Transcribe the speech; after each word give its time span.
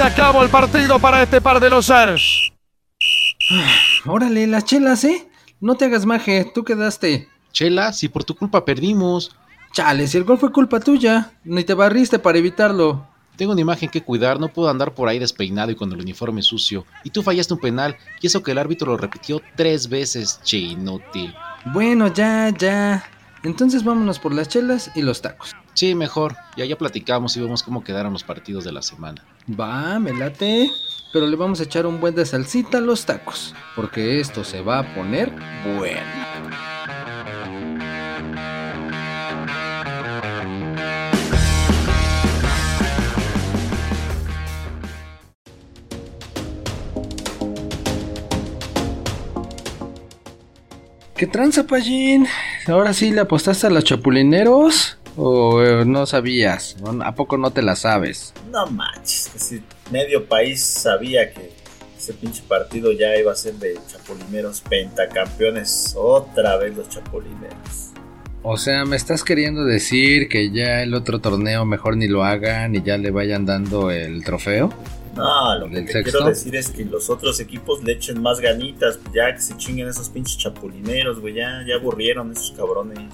se 0.00 0.06
acabó 0.06 0.42
el 0.42 0.48
partido 0.48 0.98
para 0.98 1.22
este 1.22 1.42
par 1.42 1.60
de 1.60 1.68
losers. 1.68 2.50
Órale, 4.06 4.46
las 4.46 4.64
chelas, 4.64 5.04
¿eh? 5.04 5.28
No 5.60 5.74
te 5.74 5.84
hagas 5.84 6.06
maje, 6.06 6.50
tú 6.54 6.64
quedaste. 6.64 7.28
Chela, 7.52 7.92
si 7.92 8.08
por 8.08 8.24
tu 8.24 8.34
culpa 8.34 8.64
perdimos. 8.64 9.36
Chale, 9.74 10.06
si 10.06 10.16
el 10.16 10.24
gol 10.24 10.38
fue 10.38 10.52
culpa 10.52 10.80
tuya, 10.80 11.32
ni 11.44 11.64
te 11.64 11.74
barriste 11.74 12.18
para 12.18 12.38
evitarlo. 12.38 13.06
Tengo 13.36 13.52
una 13.52 13.60
imagen 13.60 13.90
que 13.90 14.02
cuidar, 14.02 14.40
no 14.40 14.48
puedo 14.48 14.70
andar 14.70 14.94
por 14.94 15.06
ahí 15.06 15.18
despeinado 15.18 15.70
y 15.70 15.76
con 15.76 15.92
el 15.92 16.00
uniforme 16.00 16.40
sucio. 16.40 16.86
Y 17.04 17.10
tú 17.10 17.22
fallaste 17.22 17.52
un 17.52 17.60
penal, 17.60 17.98
y 18.22 18.28
eso 18.28 18.42
que 18.42 18.52
el 18.52 18.58
árbitro 18.58 18.92
lo 18.92 18.96
repitió 18.96 19.42
tres 19.54 19.86
veces, 19.86 20.40
che 20.42 20.56
inútil. 20.56 21.34
Bueno, 21.74 22.08
ya, 22.08 22.48
ya. 22.56 23.04
Entonces 23.42 23.84
vámonos 23.84 24.18
por 24.18 24.32
las 24.34 24.48
chelas 24.48 24.90
y 24.94 25.02
los 25.02 25.20
tacos. 25.20 25.54
Sí, 25.74 25.94
mejor. 25.94 26.36
Ya 26.56 26.64
ya 26.64 26.76
platicamos 26.76 27.36
y 27.36 27.40
vemos 27.40 27.62
cómo 27.62 27.82
quedaron 27.82 28.12
los 28.12 28.24
partidos 28.24 28.64
de 28.64 28.72
la 28.72 28.82
semana. 28.82 29.24
Va, 29.48 29.98
me 29.98 30.12
late. 30.12 30.70
Pero 31.12 31.26
le 31.26 31.36
vamos 31.36 31.58
a 31.60 31.64
echar 31.64 31.86
un 31.86 32.00
buen 32.00 32.14
de 32.14 32.24
salsita 32.24 32.78
a 32.78 32.80
los 32.80 33.04
tacos, 33.04 33.54
porque 33.74 34.20
esto 34.20 34.44
se 34.44 34.60
va 34.60 34.78
a 34.78 34.94
poner 34.94 35.32
bueno. 35.76 36.00
¿Qué 51.16 51.26
tranza, 51.26 51.66
Pallín? 51.66 52.26
¿Ahora 52.66 52.94
sí 52.94 53.10
le 53.10 53.20
apostaste 53.20 53.66
a 53.66 53.70
los 53.70 53.84
chapulineros? 53.84 54.99
¿O 55.16 55.62
eh, 55.62 55.84
no 55.84 56.06
sabías? 56.06 56.76
¿A 57.02 57.14
poco 57.14 57.36
no 57.36 57.50
te 57.50 57.62
la 57.62 57.76
sabes? 57.76 58.32
No 58.50 58.66
manches, 58.66 59.30
que 59.32 59.38
si 59.38 59.62
medio 59.90 60.26
país 60.26 60.62
sabía 60.62 61.32
que 61.32 61.52
ese 61.98 62.14
pinche 62.14 62.42
partido 62.48 62.92
ya 62.92 63.16
iba 63.16 63.32
a 63.32 63.36
ser 63.36 63.54
de 63.54 63.78
chapulineros 63.86 64.62
pentacampeones. 64.62 65.94
Otra 65.96 66.56
vez 66.56 66.76
los 66.76 66.88
chapulineros. 66.88 67.90
O 68.42 68.56
sea, 68.56 68.86
¿me 68.86 68.96
estás 68.96 69.22
queriendo 69.22 69.66
decir 69.66 70.28
que 70.28 70.50
ya 70.50 70.82
el 70.82 70.94
otro 70.94 71.20
torneo 71.20 71.66
mejor 71.66 71.98
ni 71.98 72.08
lo 72.08 72.24
hagan 72.24 72.74
y 72.74 72.82
ya 72.82 72.96
le 72.96 73.10
vayan 73.10 73.44
dando 73.44 73.90
el 73.90 74.24
trofeo? 74.24 74.72
No, 75.14 75.58
lo 75.58 75.68
que 75.68 75.84
quiero 75.84 76.24
decir 76.24 76.56
es 76.56 76.70
que 76.70 76.84
los 76.86 77.10
otros 77.10 77.38
equipos 77.40 77.82
le 77.82 77.92
echen 77.92 78.22
más 78.22 78.40
ganitas, 78.40 78.98
ya 79.12 79.34
que 79.34 79.42
se 79.42 79.56
chinguen 79.58 79.88
esos 79.88 80.08
pinches 80.08 80.38
chapulineros, 80.38 81.20
güey, 81.20 81.34
ya, 81.34 81.62
ya 81.66 81.74
aburrieron 81.74 82.32
esos 82.32 82.52
cabrones. 82.52 83.12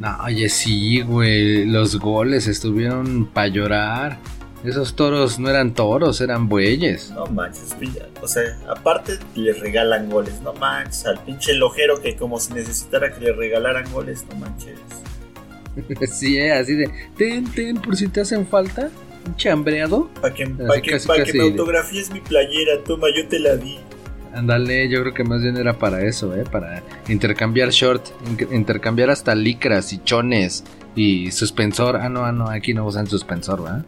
No, 0.00 0.16
oye, 0.24 0.48
sí, 0.48 1.02
güey. 1.02 1.66
Los 1.66 1.98
goles 1.98 2.46
estuvieron 2.46 3.26
para 3.26 3.48
llorar. 3.48 4.18
Esos 4.64 4.96
toros 4.96 5.38
no 5.38 5.48
eran 5.48 5.74
toros, 5.74 6.20
eran 6.22 6.48
bueyes. 6.48 7.10
No 7.10 7.26
manches, 7.26 7.74
pilla. 7.78 8.08
O 8.22 8.28
sea, 8.28 8.42
aparte 8.68 9.18
les 9.34 9.60
regalan 9.60 10.08
goles, 10.10 10.40
no 10.40 10.54
manches. 10.54 11.04
Al 11.06 11.22
pinche 11.22 11.52
lojero 11.52 12.00
que 12.00 12.16
como 12.16 12.40
si 12.40 12.54
necesitara 12.54 13.12
que 13.12 13.20
le 13.20 13.32
regalaran 13.32 13.90
goles, 13.92 14.24
no 14.30 14.36
manches. 14.36 14.78
sí, 16.10 16.38
eh, 16.38 16.52
así 16.52 16.74
de. 16.74 16.90
Ten, 17.16 17.44
ten, 17.52 17.76
por 17.76 17.94
si 17.94 18.08
te 18.08 18.22
hacen 18.22 18.46
falta. 18.46 18.90
Un 19.26 19.36
chambreado. 19.36 20.08
Para 20.20 20.32
que, 20.32 20.46
pa' 20.46 20.80
que, 20.80 20.92
casi, 20.92 21.08
pa' 21.08 21.22
que 21.22 21.32
me 21.34 21.42
autografíes 21.42 22.10
mi 22.10 22.20
playera, 22.20 22.82
toma, 22.84 23.08
yo 23.14 23.28
te 23.28 23.38
la 23.38 23.56
di. 23.56 23.78
Ándale, 24.34 24.88
yo 24.88 25.00
creo 25.02 25.12
que 25.14 25.24
más 25.24 25.42
bien 25.42 25.56
era 25.56 25.78
para 25.78 26.02
eso, 26.02 26.34
¿eh? 26.36 26.44
Para 26.50 26.82
intercambiar 27.08 27.70
short, 27.70 28.06
in- 28.28 28.48
intercambiar 28.54 29.10
hasta 29.10 29.34
licras 29.34 29.92
y 29.92 29.98
chones 30.04 30.62
y 30.94 31.30
suspensor. 31.32 31.96
Ah, 31.96 32.08
no, 32.08 32.24
ah, 32.24 32.32
no, 32.32 32.48
aquí 32.48 32.72
no 32.72 32.86
usan 32.86 33.06
suspensor, 33.08 33.62
¿verdad? 33.62 33.84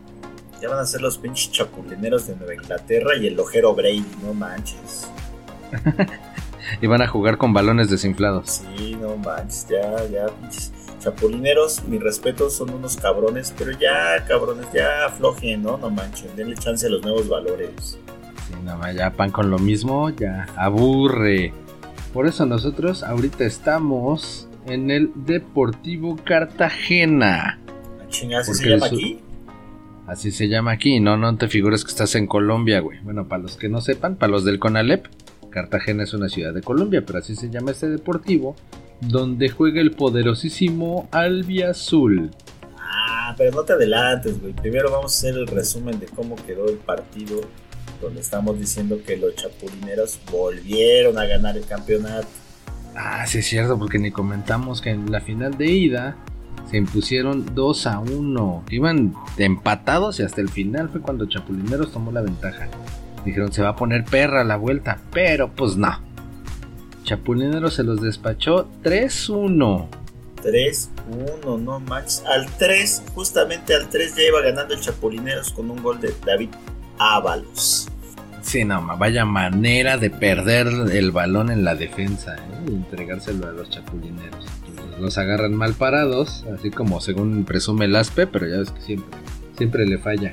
Ya 0.60 0.68
van 0.68 0.78
a 0.80 0.84
ser 0.84 1.00
los 1.00 1.18
pinches 1.18 1.50
chapulineros 1.52 2.26
de 2.26 2.36
Nueva 2.36 2.54
Inglaterra 2.54 3.16
y 3.20 3.26
el 3.28 3.38
ojero 3.38 3.74
Brady, 3.74 4.04
no 4.24 4.34
manches. 4.34 5.08
Y 6.80 6.86
van 6.86 7.02
a 7.02 7.08
jugar 7.08 7.36
con 7.38 7.52
balones 7.52 7.90
desinflados. 7.90 8.62
Sí, 8.76 8.96
no 8.98 9.16
manches, 9.16 9.66
ya, 9.68 10.04
ya, 10.06 10.26
pinches 10.28 10.72
chapulineros, 11.00 11.82
mi 11.84 11.98
respeto, 11.98 12.48
son 12.50 12.70
unos 12.70 12.96
cabrones, 12.96 13.52
pero 13.58 13.72
ya, 13.72 14.24
cabrones, 14.26 14.66
ya 14.72 15.06
aflojen, 15.06 15.62
¿no? 15.62 15.76
No 15.76 15.90
manchen, 15.90 16.34
denle 16.36 16.54
chance 16.56 16.86
a 16.86 16.88
los 16.88 17.02
nuevos 17.02 17.28
valores. 17.28 17.98
Sí, 18.52 18.58
nada 18.64 18.76
más, 18.76 18.94
ya 18.94 19.10
pan 19.10 19.30
con 19.30 19.50
lo 19.50 19.58
mismo, 19.58 20.10
ya 20.10 20.46
aburre. 20.56 21.52
Por 22.12 22.26
eso 22.26 22.44
nosotros 22.44 23.02
ahorita 23.02 23.44
estamos 23.44 24.48
en 24.66 24.90
el 24.90 25.10
Deportivo 25.14 26.16
Cartagena. 26.22 27.58
¿A 28.02 28.08
chingadas 28.08 28.56
se 28.56 28.68
llama 28.68 28.86
aquí? 28.86 29.18
Así 30.06 30.30
se 30.30 30.48
llama 30.48 30.72
aquí, 30.72 31.00
no, 31.00 31.16
no 31.16 31.36
te 31.36 31.48
figures 31.48 31.84
que 31.84 31.90
estás 31.90 32.14
en 32.16 32.26
Colombia, 32.26 32.80
güey. 32.80 33.00
Bueno, 33.02 33.28
para 33.28 33.42
los 33.42 33.56
que 33.56 33.68
no 33.68 33.80
sepan, 33.80 34.16
para 34.16 34.30
los 34.30 34.44
del 34.44 34.58
Conalep, 34.58 35.06
Cartagena 35.50 36.02
es 36.02 36.12
una 36.12 36.28
ciudad 36.28 36.52
de 36.52 36.60
Colombia, 36.60 37.04
pero 37.06 37.20
así 37.20 37.36
se 37.36 37.50
llama 37.50 37.70
este 37.70 37.88
deportivo, 37.88 38.56
donde 39.00 39.48
juega 39.48 39.80
el 39.80 39.92
poderosísimo 39.92 41.08
Albiazul. 41.12 42.30
Ah, 42.78 43.34
pero 43.38 43.52
no 43.52 43.62
te 43.62 43.74
adelantes, 43.74 44.40
güey. 44.40 44.52
Primero 44.52 44.90
vamos 44.90 45.12
a 45.14 45.16
hacer 45.16 45.38
el 45.38 45.46
resumen 45.46 45.98
de 46.00 46.06
cómo 46.06 46.36
quedó 46.36 46.68
el 46.68 46.76
partido, 46.76 47.40
donde 48.02 48.20
estamos 48.20 48.58
diciendo 48.58 48.98
que 49.06 49.16
los 49.16 49.34
chapulineros 49.36 50.18
volvieron 50.30 51.18
a 51.18 51.24
ganar 51.24 51.56
el 51.56 51.64
campeonato. 51.64 52.28
Ah, 52.94 53.26
sí 53.26 53.38
es 53.38 53.46
cierto, 53.46 53.78
porque 53.78 53.98
ni 53.98 54.10
comentamos 54.10 54.82
que 54.82 54.90
en 54.90 55.10
la 55.10 55.20
final 55.20 55.56
de 55.56 55.66
ida 55.66 56.16
se 56.70 56.76
impusieron 56.76 57.54
2 57.54 57.86
a 57.86 57.98
1. 58.00 58.64
Iban 58.70 59.14
empatados 59.38 60.20
y 60.20 60.22
hasta 60.22 60.40
el 60.40 60.48
final 60.48 60.88
fue 60.88 61.00
cuando 61.00 61.26
Chapulineros 61.26 61.92
tomó 61.92 62.12
la 62.12 62.22
ventaja. 62.22 62.68
Dijeron 63.24 63.52
se 63.52 63.62
va 63.62 63.70
a 63.70 63.76
poner 63.76 64.04
perra 64.04 64.44
la 64.44 64.56
vuelta, 64.56 64.98
pero 65.12 65.50
pues 65.52 65.76
no. 65.76 66.00
Chapulineros 67.04 67.74
se 67.74 67.82
los 67.82 68.00
despachó 68.00 68.68
3-1. 68.82 69.86
3-1, 70.42 71.60
no 71.60 71.80
manches. 71.80 72.24
Al 72.26 72.46
3, 72.56 73.02
justamente 73.14 73.74
al 73.74 73.88
3 73.88 74.16
ya 74.16 74.22
iba 74.22 74.40
ganando 74.40 74.74
el 74.74 74.80
Chapulineros 74.80 75.52
con 75.52 75.70
un 75.70 75.82
gol 75.82 76.00
de 76.00 76.14
David 76.24 76.50
Ábalos. 76.98 77.91
Sí, 78.42 78.64
no, 78.64 78.84
vaya 78.98 79.24
manera 79.24 79.96
de 79.96 80.10
perder 80.10 80.66
el 80.92 81.12
balón 81.12 81.50
en 81.50 81.64
la 81.64 81.74
defensa 81.74 82.36
¿eh? 82.36 82.64
y 82.68 82.74
entregárselo 82.74 83.48
a 83.48 83.52
los 83.52 83.70
chapulineros. 83.70 84.44
Los 85.00 85.16
agarran 85.16 85.54
mal 85.54 85.74
parados, 85.74 86.44
así 86.54 86.70
como 86.70 87.00
según 87.00 87.44
presume 87.44 87.86
el 87.86 87.96
Aspe, 87.96 88.26
pero 88.26 88.46
ya 88.46 88.58
ves 88.58 88.70
que 88.70 88.80
siempre, 88.82 89.18
siempre 89.56 89.86
le 89.86 89.98
falla. 89.98 90.32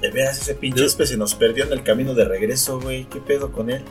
De 0.00 0.10
veras, 0.10 0.40
ese 0.40 0.54
pinche 0.54 0.84
espe 0.84 1.06
se 1.06 1.16
nos 1.16 1.34
perdió 1.34 1.64
en 1.64 1.72
el 1.72 1.82
camino 1.82 2.14
de 2.14 2.26
regreso, 2.26 2.80
güey. 2.80 3.06
¿Qué 3.06 3.18
pedo 3.18 3.50
con 3.50 3.70
él? 3.70 3.82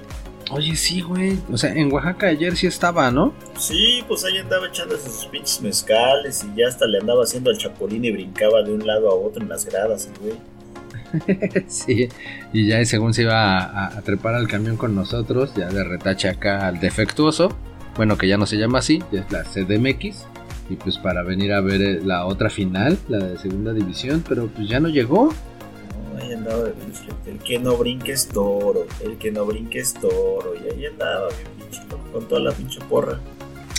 Oye, 0.51 0.75
sí, 0.75 1.01
güey. 1.01 1.39
O 1.51 1.57
sea, 1.57 1.73
en 1.73 1.91
Oaxaca 1.91 2.27
ayer 2.27 2.55
sí 2.55 2.67
estaba, 2.67 3.09
¿no? 3.09 3.33
Sí, 3.57 4.03
pues 4.07 4.23
ahí 4.23 4.37
andaba 4.37 4.67
echándose 4.67 5.09
sus 5.09 5.25
pinches 5.25 5.61
mezcales 5.61 6.43
y 6.43 6.59
ya 6.59 6.67
hasta 6.67 6.85
le 6.85 6.99
andaba 6.99 7.23
haciendo 7.23 7.49
al 7.49 7.57
chapulín 7.57 8.05
y 8.05 8.11
brincaba 8.11 8.61
de 8.61 8.71
un 8.71 8.85
lado 8.85 9.09
a 9.09 9.15
otro 9.15 9.41
en 9.41 9.49
las 9.49 9.65
gradas, 9.65 10.09
güey. 10.21 10.35
sí. 11.67 12.09
Y 12.53 12.67
ya 12.67 12.83
según 12.85 13.13
se 13.13 13.23
iba 13.23 13.57
a, 13.59 13.63
a- 13.65 13.97
a 13.97 14.01
trepar 14.01 14.35
al 14.35 14.47
camión 14.47 14.77
con 14.77 14.95
nosotros, 14.95 15.53
ya 15.55 15.67
de 15.69 15.83
retache 15.83 16.29
acá 16.29 16.67
al 16.67 16.79
defectuoso. 16.79 17.55
Bueno, 17.95 18.17
que 18.17 18.27
ya 18.27 18.37
no 18.37 18.45
se 18.45 18.57
llama 18.57 18.79
así, 18.79 19.01
ya 19.11 19.21
es 19.21 19.31
la 19.31 19.43
CDMX. 19.43 20.25
Y 20.69 20.75
pues 20.75 20.97
para 20.97 21.21
venir 21.23 21.53
a 21.53 21.61
ver 21.61 21.81
eh, 21.81 22.01
la 22.03 22.25
otra 22.25 22.49
final, 22.49 22.97
la 23.07 23.19
de 23.19 23.37
segunda 23.37 23.71
división, 23.71 24.23
pero 24.27 24.47
pues 24.47 24.67
ya 24.67 24.79
no 24.79 24.89
llegó. 24.89 25.31
No, 26.13 26.21
ahí 26.21 26.33
andaba. 26.33 26.63
El 27.27 27.37
que 27.39 27.59
no 27.59 27.77
brinque 27.77 28.11
es 28.13 28.27
toro, 28.27 28.85
el 29.03 29.17
que 29.17 29.31
no 29.31 29.45
brinque 29.45 29.79
es 29.79 29.93
toro. 29.93 30.53
Y 30.55 30.73
ahí 30.73 30.85
andaba, 30.87 31.27
con 32.11 32.27
toda 32.27 32.41
la 32.41 32.51
pinche 32.51 32.79
porra. 32.89 33.19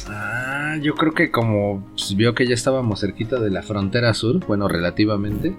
Ah, 0.09 0.76
yo 0.81 0.94
creo 0.94 1.12
que 1.12 1.31
como 1.32 1.84
pues, 1.97 2.15
vio 2.15 2.34
que 2.34 2.47
ya 2.47 2.54
estábamos 2.54 3.00
cerquita 3.00 3.41
de 3.41 3.50
la 3.50 3.62
frontera 3.62 4.15
sur, 4.15 4.47
bueno, 4.47 4.68
relativamente, 4.68 5.56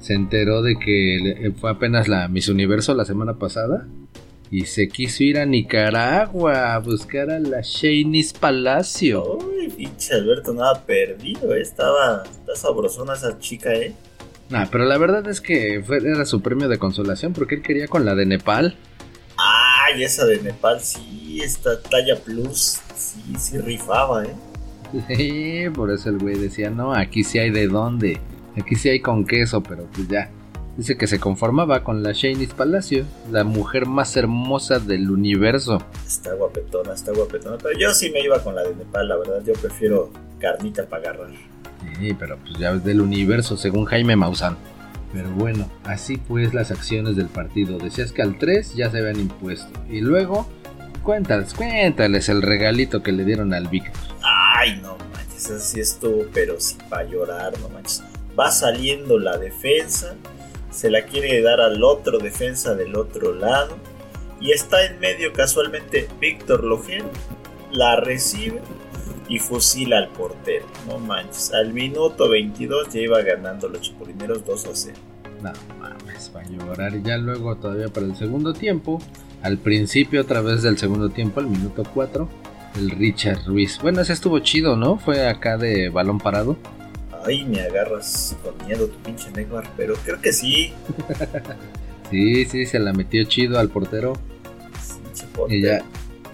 se 0.00 0.14
enteró 0.14 0.62
de 0.62 0.76
que 0.78 1.18
le- 1.22 1.50
fue 1.52 1.70
apenas 1.70 2.08
la 2.08 2.26
Miss 2.28 2.48
Universo 2.48 2.94
la 2.94 3.04
semana 3.04 3.34
pasada 3.34 3.86
y 4.50 4.66
se 4.66 4.88
quiso 4.88 5.22
ir 5.22 5.38
a 5.38 5.46
Nicaragua 5.46 6.74
a 6.74 6.78
buscar 6.78 7.30
a 7.30 7.38
la 7.38 7.60
Shanice 7.62 8.36
Palacio. 8.38 9.36
Uy, 9.38 9.68
pinche 9.68 10.14
Alberto, 10.14 10.52
nada 10.52 10.84
perdido, 10.84 11.54
eh. 11.54 11.60
Estaba, 11.60 12.24
está 12.24 12.56
sabrosona 12.56 13.14
esa 13.14 13.38
chica, 13.38 13.72
eh. 13.74 13.94
Nah, 14.48 14.66
pero 14.72 14.84
la 14.86 14.98
verdad 14.98 15.28
es 15.28 15.40
que 15.40 15.80
fue, 15.86 15.98
era 15.98 16.24
su 16.24 16.40
premio 16.40 16.68
de 16.68 16.78
consolación 16.78 17.32
porque 17.32 17.54
él 17.56 17.62
quería 17.62 17.86
con 17.86 18.04
la 18.04 18.16
de 18.16 18.26
Nepal. 18.26 18.74
Ay, 19.36 20.02
esa 20.02 20.26
de 20.26 20.40
Nepal, 20.40 20.80
sí, 20.80 21.40
esta 21.42 21.80
talla 21.80 22.16
plus, 22.16 22.80
sí, 22.96 23.20
sí 23.38 23.58
rifaba, 23.58 24.24
eh. 24.24 24.34
Sí, 25.16 25.62
por 25.72 25.92
eso 25.92 26.08
el 26.10 26.18
güey 26.18 26.36
decía, 26.36 26.68
no, 26.70 26.92
aquí 26.92 27.22
sí 27.22 27.38
hay 27.38 27.50
de 27.50 27.68
dónde, 27.68 28.18
aquí 28.56 28.74
sí 28.76 28.88
hay 28.88 29.00
con 29.00 29.24
queso, 29.24 29.62
pero 29.62 29.84
pues 29.94 30.08
ya. 30.08 30.30
Dice 30.76 30.96
que 30.96 31.06
se 31.06 31.18
conformaba 31.18 31.84
con 31.84 32.02
la 32.02 32.12
Shanice 32.12 32.54
Palacio, 32.54 33.04
la 33.30 33.44
mujer 33.44 33.86
más 33.86 34.16
hermosa 34.16 34.78
del 34.78 35.10
universo. 35.10 35.82
Está 36.06 36.32
guapetona, 36.34 36.94
está 36.94 37.12
guapetona. 37.12 37.58
Pero 37.58 37.78
yo 37.78 37.92
sí 37.92 38.10
me 38.10 38.20
iba 38.20 38.42
con 38.42 38.54
la 38.54 38.62
de 38.62 38.74
Nepal, 38.74 39.08
la 39.08 39.16
verdad. 39.16 39.42
Yo 39.44 39.52
prefiero 39.54 40.10
carnita 40.38 40.86
para 40.86 41.10
agarrar. 41.10 41.30
Sí, 41.98 42.14
pero 42.18 42.38
pues 42.38 42.58
ya 42.58 42.70
es 42.70 42.84
del 42.84 43.00
universo, 43.00 43.56
según 43.56 43.84
Jaime 43.84 44.16
Maussan. 44.16 44.56
Pero 45.12 45.28
bueno, 45.30 45.68
así 45.84 46.16
pues 46.16 46.54
las 46.54 46.70
acciones 46.70 47.16
del 47.16 47.26
partido. 47.26 47.78
Decías 47.78 48.12
que 48.12 48.22
al 48.22 48.38
3 48.38 48.74
ya 48.74 48.90
se 48.90 49.00
habían 49.00 49.20
impuesto. 49.20 49.68
Y 49.90 50.00
luego, 50.00 50.48
cuéntales, 51.02 51.52
cuéntales 51.52 52.28
el 52.28 52.42
regalito 52.42 53.02
que 53.02 53.12
le 53.12 53.24
dieron 53.24 53.52
al 53.52 53.66
Víctor. 53.68 54.00
Ay, 54.22 54.80
no 54.80 54.96
manches, 55.12 55.50
así 55.50 55.80
estuvo, 55.80 56.26
pero 56.32 56.60
sí 56.60 56.76
para 56.88 57.04
llorar, 57.04 57.52
no 57.60 57.68
manches. 57.70 58.04
Va 58.40 58.50
saliendo 58.50 59.18
la 59.18 59.36
defensa, 59.36 60.14
se 60.70 60.90
la 60.90 61.02
quiere 61.04 61.42
dar 61.42 61.60
al 61.60 61.84
otro 61.84 62.18
defensa 62.18 62.74
del 62.74 62.96
otro 62.96 63.34
lado. 63.34 63.76
Y 64.40 64.52
está 64.52 64.86
en 64.86 64.98
medio 64.98 65.34
casualmente 65.34 66.08
Víctor 66.18 66.64
Lojero. 66.64 67.10
La 67.70 67.96
recibe 67.96 68.62
y 69.28 69.38
fusila 69.38 69.98
al 69.98 70.08
portero. 70.08 70.64
No 70.88 70.98
manches. 70.98 71.52
Al 71.52 71.74
minuto 71.74 72.30
22 72.30 72.88
ya 72.94 73.00
iba 73.00 73.20
ganando 73.20 73.68
los 73.68 73.82
chapulineros 73.82 74.46
2 74.46 74.66
a 74.66 74.70
0. 74.74 74.98
No 75.42 75.52
mames, 75.78 76.32
va 76.34 76.40
a 76.40 76.48
llorar. 76.48 77.02
Ya 77.02 77.18
luego, 77.18 77.56
todavía 77.56 77.88
para 77.88 78.06
el 78.06 78.16
segundo 78.16 78.54
tiempo, 78.54 79.00
al 79.42 79.58
principio, 79.58 80.22
otra 80.22 80.40
vez 80.40 80.62
del 80.62 80.78
segundo 80.78 81.10
tiempo, 81.10 81.40
al 81.40 81.46
minuto 81.46 81.82
4, 81.94 82.28
el 82.76 82.90
Richard 82.90 83.44
Ruiz. 83.46 83.78
Bueno, 83.80 84.00
ese 84.00 84.14
estuvo 84.14 84.38
chido, 84.40 84.76
¿no? 84.76 84.98
Fue 84.98 85.28
acá 85.28 85.56
de 85.58 85.90
balón 85.90 86.18
parado. 86.18 86.56
Ay, 87.24 87.44
me 87.44 87.60
agarras 87.60 88.36
con 88.42 88.66
miedo 88.66 88.86
tu 88.86 88.96
pinche 88.98 89.30
Neymar, 89.30 89.68
pero 89.76 89.94
creo 90.04 90.20
que 90.20 90.32
sí. 90.32 90.72
sí, 92.10 92.44
sí, 92.46 92.66
se 92.66 92.78
la 92.78 92.92
metió 92.92 93.24
chido 93.24 93.58
al 93.58 93.68
portero. 93.68 94.14
Sí, 95.12 95.26
y 95.48 95.62
ya, 95.62 95.82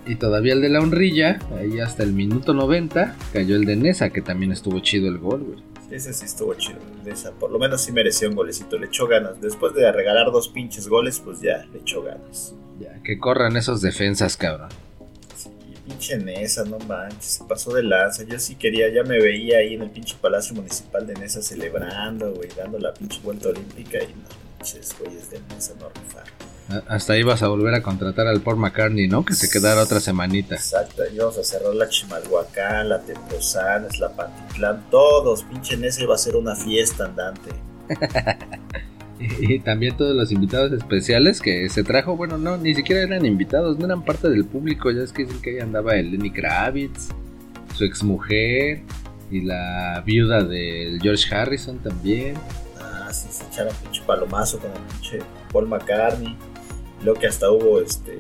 y 0.07 0.15
todavía 0.15 0.53
el 0.53 0.61
de 0.61 0.69
la 0.69 0.81
honrilla, 0.81 1.41
ahí 1.59 1.81
hasta 1.81 2.05
el 2.05 2.13
minuto 2.13 2.55
90, 2.55 3.17
cayó 3.33 3.57
el 3.57 3.65
de 3.65 3.77
Nesa, 3.77 4.11
que 4.11 4.23
también 4.23 4.53
estuvo 4.53 4.79
chido 4.79 5.09
el 5.09 5.19
gol, 5.19 5.41
güey. 5.43 5.59
Ese 5.91 6.13
sí 6.13 6.25
estuvo 6.25 6.55
chido, 6.55 6.79
Nesa. 7.05 7.33
Por 7.33 7.51
lo 7.51 7.59
menos 7.59 7.81
sí 7.81 7.93
mereció 7.93 8.29
un 8.29 8.37
golecito, 8.37 8.79
le 8.79 8.87
echó 8.87 9.07
ganas. 9.07 9.41
Después 9.41 9.75
de 9.75 9.91
regalar 9.91 10.31
dos 10.31 10.49
pinches 10.49 10.89
goles, 10.89 11.21
pues 11.21 11.41
ya, 11.41 11.67
le 11.73 11.81
echó 11.81 12.03
ganas. 12.03 12.55
Ya, 12.79 13.03
que 13.03 13.19
corran 13.19 13.57
esos 13.57 13.81
defensas, 13.81 14.37
cabrón. 14.37 14.69
Pinche 15.87 16.19
Nesa, 16.19 16.65
no 16.65 16.79
manches, 16.81 17.25
se 17.25 17.45
pasó 17.45 17.73
de 17.73 17.83
lanza. 17.83 18.25
Yo 18.25 18.39
sí 18.39 18.57
quería, 18.57 18.89
ya 18.89 19.05
me 19.05 19.21
veía 19.21 19.59
ahí 19.59 19.75
en 19.75 19.83
el 19.83 19.91
pinche 19.91 20.17
Palacio 20.21 20.55
Municipal 20.55 21.07
de 21.07 21.15
Nesa 21.15 21.41
celebrando, 21.41 22.33
güey, 22.35 22.49
dando 22.57 22.79
la 22.79 22.93
pinche 22.93 23.21
vuelta 23.23 23.51
olímpica 23.51 23.99
y 24.03 24.09
no, 24.09 24.29
pinches 24.59 24.97
güeyes 24.99 25.31
de 25.31 25.41
Nesa 25.49 25.75
no 25.79 25.89
rifaron. 25.89 26.47
Hasta 26.89 27.13
ahí 27.13 27.23
vas 27.23 27.45
a 27.45 27.49
volver 27.49 27.75
a 27.75 27.83
contratar 27.83 28.27
al 28.27 28.41
Paul 28.41 28.57
McCartney, 28.57 29.07
¿no? 29.07 29.25
Que 29.25 29.35
se 29.35 29.49
quedara 29.49 29.83
otra 29.83 30.01
semanita. 30.01 30.57
Exacto, 30.57 31.03
ahí 31.03 31.17
vamos 31.17 31.39
a 31.39 31.45
cerrar 31.45 31.73
la 31.73 31.89
Chimalhuacán, 31.89 32.89
la 32.89 33.01
Tepozanes, 33.01 34.01
la 34.01 34.11
Pantitlán, 34.11 34.91
todos, 34.91 35.45
pinche 35.45 35.75
ese 35.87 36.07
va 36.07 36.17
a 36.17 36.19
ser 36.19 36.35
una 36.35 36.57
fiesta 36.57 37.05
andante. 37.05 37.51
y, 39.41 39.59
también 39.61 39.97
todos 39.97 40.15
los 40.15 40.31
invitados 40.31 40.73
especiales 40.73 41.41
que 41.41 41.69
se 41.69 41.83
trajo, 41.83 42.17
bueno, 42.17 42.39
no, 42.39 42.57
ni 42.57 42.75
siquiera 42.75 43.03
eran 43.03 43.25
invitados, 43.25 43.79
no 43.79 43.87
eran 43.87 44.05
parte 44.05 44.29
del 44.29 44.45
público, 44.45 44.91
ya 44.91 45.03
es 45.03 45.13
que 45.13 45.25
dicen 45.25 45.41
que 45.41 45.51
ahí 45.51 45.59
andaba 45.61 45.95
el 45.97 46.11
Lenny 46.11 46.31
Kravitz, 46.31 47.09
su 47.75 47.85
exmujer 47.85 48.83
y 49.31 49.43
la 49.43 50.03
viuda 50.05 50.43
del 50.43 51.01
George 51.01 51.35
Harrison 51.35 51.79
también. 51.79 52.35
Ah, 52.81 53.13
sí, 53.13 53.29
se 53.31 53.45
echaron 53.45 53.75
pinche 53.83 54.03
palomazo 54.07 54.59
con 54.59 54.71
el 54.71 54.79
pinche 54.93 55.19
Paul 55.53 55.69
McCartney. 55.69 56.37
Lo 57.03 57.15
que 57.15 57.27
hasta 57.27 57.51
hubo 57.51 57.81
este 57.81 58.19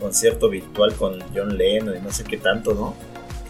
concierto 0.00 0.48
virtual 0.48 0.94
con 0.94 1.18
John 1.34 1.56
Lennon 1.56 1.96
y 1.96 2.00
no 2.00 2.10
sé 2.10 2.24
qué 2.24 2.36
tanto, 2.36 2.74
¿no? 2.74 2.94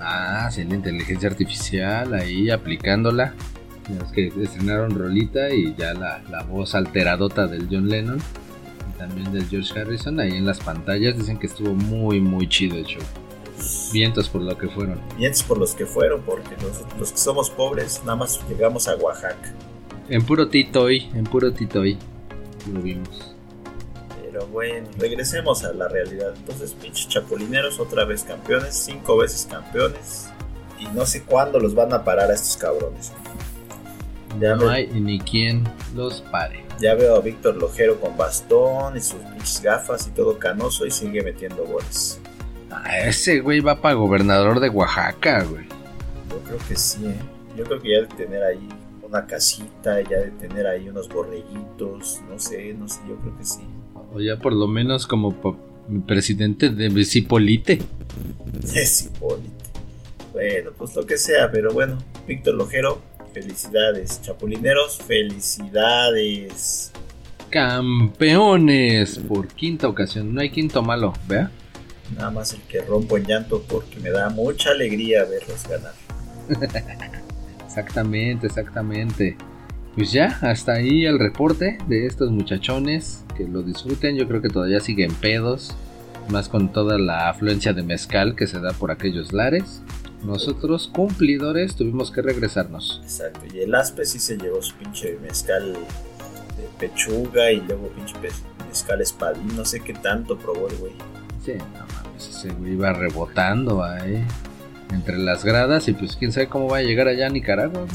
Ah, 0.01 0.49
sí, 0.53 0.65
la 0.65 0.75
inteligencia 0.75 1.29
artificial 1.29 2.15
ahí 2.15 2.51
aplicándola. 2.51 3.35
Es 3.89 4.13
que 4.13 4.33
estrenaron 4.43 4.91
Rolita 4.91 5.51
y 5.51 5.75
ya 5.77 5.95
la, 5.95 6.23
la, 6.29 6.43
voz 6.43 6.75
alteradota 6.75 7.47
del 7.47 7.69
John 7.71 7.89
Lennon 7.89 8.19
y 8.19 8.99
también 8.99 9.33
del 9.33 9.47
George 9.49 9.79
Harrison 9.79 10.19
ahí 10.19 10.33
en 10.33 10.45
las 10.45 10.59
pantallas 10.59 11.17
dicen 11.17 11.39
que 11.39 11.47
estuvo 11.47 11.73
muy 11.73 12.21
muy 12.21 12.49
chido 12.49 12.77
el 12.77 12.85
show. 12.85 13.03
Vientos 13.93 14.29
por 14.29 14.43
lo 14.43 14.57
que 14.59 14.69
fueron. 14.69 15.01
Vientos 15.17 15.43
por 15.45 15.59
los 15.59 15.75
que 15.75 15.87
fueron, 15.87 16.23
porque 16.23 16.57
los, 16.63 16.83
los 16.99 17.13
que 17.13 17.19
somos 17.19 17.49
pobres 17.51 18.01
nada 18.05 18.17
más 18.17 18.41
llegamos 18.49 18.89
a 18.89 18.97
Oaxaca. 18.97 19.55
En 20.09 20.25
puro 20.25 20.49
Titoy, 20.49 21.11
en 21.15 21.25
puro 21.25 21.53
Titoy 21.53 21.99
lo 22.73 22.81
vimos. 22.81 23.35
Pero 24.23 24.47
bueno, 24.49 24.89
regresemos 24.99 25.65
a 25.65 25.73
la 25.73 25.89
realidad. 25.89 26.35
Entonces, 26.37 26.75
pinches 26.75 27.09
chapulineros, 27.09 27.81
otra 27.81 28.05
vez 28.05 28.23
campeones, 28.23 28.77
cinco 28.77 29.17
veces 29.17 29.47
campeones. 29.51 30.29
Y 30.79 30.87
no 30.89 31.07
sé 31.07 31.23
cuándo 31.23 31.59
los 31.59 31.75
van 31.75 31.93
a 31.93 32.05
parar 32.05 32.31
a 32.31 32.35
estos 32.35 32.57
cabrones. 32.57 33.13
Ya 34.41 34.57
no 34.57 34.69
hay 34.69 34.89
ni 34.89 35.19
quien 35.19 35.65
los 35.95 36.21
pare. 36.21 36.65
Ya 36.81 36.95
veo 36.95 37.17
a 37.17 37.21
Víctor 37.21 37.57
Lojero 37.57 38.01
con 38.01 38.17
bastón 38.17 38.97
y 38.97 39.01
sus 39.01 39.21
gafas 39.63 40.07
y 40.09 40.11
todo 40.11 40.39
canoso 40.39 40.87
y 40.87 40.91
sigue 40.91 41.23
metiendo 41.23 41.65
goles. 41.65 42.21
Ah, 42.71 43.01
ese 43.01 43.41
güey 43.41 43.61
va 43.61 43.81
para 43.81 43.95
gobernador 43.95 44.61
de 44.61 44.69
Oaxaca, 44.69 45.45
güey. 45.45 45.65
Yo 46.29 46.39
creo 46.45 46.59
que 46.69 46.77
sí, 46.77 47.07
¿eh? 47.07 47.15
Yo 47.57 47.65
creo 47.65 47.81
que 47.81 47.91
ya 47.91 48.01
de 48.01 48.07
tener 48.09 48.43
ahí 48.43 48.69
una 49.03 49.27
casita, 49.27 50.01
ya 50.03 50.19
de 50.19 50.31
tener 50.33 50.67
ahí 50.67 50.89
unos 50.89 51.09
borreguitos, 51.09 52.21
no 52.29 52.39
sé, 52.39 52.75
no 52.75 52.89
sé, 52.89 53.01
yo 53.09 53.17
creo 53.17 53.39
que 53.39 53.45
sí. 53.45 53.63
O 54.13 54.21
ya 54.21 54.37
por 54.37 54.53
lo 54.53 54.67
menos 54.67 55.07
como 55.07 55.35
presidente 56.07 56.69
de 56.69 57.05
Cipolite. 57.05 57.79
De 58.47 58.87
Cipolite. 58.87 59.51
Bueno, 60.33 60.71
pues 60.77 60.95
lo 60.95 61.07
que 61.07 61.17
sea, 61.17 61.51
pero 61.51 61.73
bueno, 61.73 61.97
Víctor 62.27 62.55
Lojero, 62.55 63.01
felicidades. 63.37 64.23
Chapulineros, 64.23 64.99
felicidades. 65.03 66.91
Campeones 67.51 69.19
por 69.19 69.49
quinta 69.49 69.89
ocasión. 69.89 70.35
No 70.35 70.41
hay 70.41 70.49
quinto 70.51 70.83
malo, 70.83 71.13
¿vea? 71.29 71.51
Nada 72.17 72.31
más 72.31 72.55
el 72.55 72.63
que 72.63 72.81
rompo 72.81 73.19
en 73.19 73.27
llanto 73.27 73.63
porque 73.69 74.01
me 74.01 74.11
da 74.11 74.31
mucha 74.31 74.71
alegría 74.71 75.25
verlos 75.25 75.69
ganar. 75.69 75.93
exactamente, 77.67 78.47
exactamente. 78.47 79.37
Pues 79.95 80.13
ya, 80.13 80.39
hasta 80.41 80.73
ahí 80.73 81.05
el 81.05 81.19
reporte 81.19 81.77
de 81.89 82.07
estos 82.07 82.31
muchachones. 82.31 83.23
Que 83.37 83.45
lo 83.45 83.63
disfruten. 83.63 84.17
Yo 84.17 84.27
creo 84.27 84.41
que 84.41 84.49
todavía 84.49 84.81
siguen 84.81 85.13
pedos. 85.13 85.77
Más 86.31 86.49
con 86.49 86.73
toda 86.73 86.99
la 86.99 87.29
afluencia 87.29 87.75
de 87.75 87.83
mezcal 87.83 88.35
que 88.35 88.47
se 88.47 88.61
da 88.61 88.73
por 88.73 88.91
aquellos 88.91 89.35
lares. 89.35 89.83
Nosotros, 90.23 90.91
cumplidores, 90.93 91.77
tuvimos 91.77 92.11
que 92.11 92.23
regresarnos. 92.23 93.01
Exacto. 93.03 93.41
Y 93.53 93.61
el 93.61 93.75
Aspe 93.75 94.05
sí 94.05 94.19
se 94.19 94.37
llevó 94.37 94.63
su 94.63 94.75
pinche 94.77 95.19
mezcal 95.23 95.73
de 95.73 96.69
pechuga 96.79 97.51
y 97.53 97.61
luego 97.61 97.89
pinche 97.89 98.15
mezcal 98.67 99.01
espadín. 99.01 99.57
No 99.57 99.65
sé 99.65 99.81
qué 99.81 99.95
tanto 99.95 100.37
probó 100.37 100.69
el 100.69 100.77
güey. 100.77 100.93
Sí, 101.45 101.53
no 101.55 101.87
mames, 101.95 102.29
ese 102.29 102.49
güey 102.51 102.73
iba 102.73 102.93
rebotando 102.93 103.85
ahí 103.85 104.25
entre 104.91 105.19
las 105.19 105.45
gradas 105.45 105.87
y 105.89 105.93
pues 105.93 106.17
quién 106.17 106.33
sabe 106.33 106.49
cómo 106.49 106.69
va 106.69 106.79
a 106.79 106.83
llegar 106.83 107.09
allá 107.09 107.27
a 107.27 107.31
Nicaragua. 107.31 107.87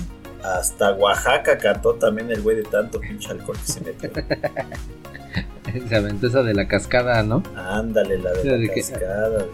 Hasta 0.44 0.94
Oaxaca 0.94 1.58
cantó 1.58 1.96
también 1.96 2.32
el 2.32 2.42
güey 2.42 2.58
de 2.58 2.64
tanto 2.64 3.00
pinche 3.00 3.30
alcohol 3.30 3.58
que 3.58 3.72
se 3.72 3.82
metió. 3.82 4.10
se 5.88 5.96
aventó 5.96 6.28
esa 6.28 6.44
de 6.44 6.54
la 6.54 6.68
cascada, 6.68 7.22
¿no? 7.24 7.44
Ándale, 7.56 8.18
la 8.18 8.32
de, 8.32 8.58
la 8.58 8.74
cascada. 8.74 9.46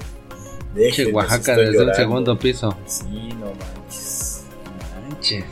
Che, 0.92 1.12
Oaxaca 1.12 1.56
desde 1.56 1.86
un 1.86 1.94
segundo 1.94 2.38
piso. 2.38 2.76
Sí, 2.86 3.30
no 3.40 3.54
manches. 3.54 4.44
Manches. 5.10 5.46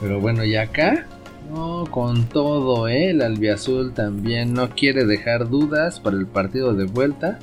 Pero 0.00 0.20
bueno, 0.20 0.44
¿y 0.44 0.56
acá? 0.56 1.06
No, 1.50 1.86
con 1.90 2.28
todo, 2.28 2.88
¿eh? 2.88 3.10
El 3.10 3.22
albiazul 3.22 3.92
también 3.94 4.54
no 4.54 4.70
quiere 4.70 5.04
dejar 5.04 5.48
dudas 5.48 6.00
para 6.00 6.16
el 6.16 6.26
partido 6.26 6.74
de 6.74 6.84
vuelta 6.84 7.38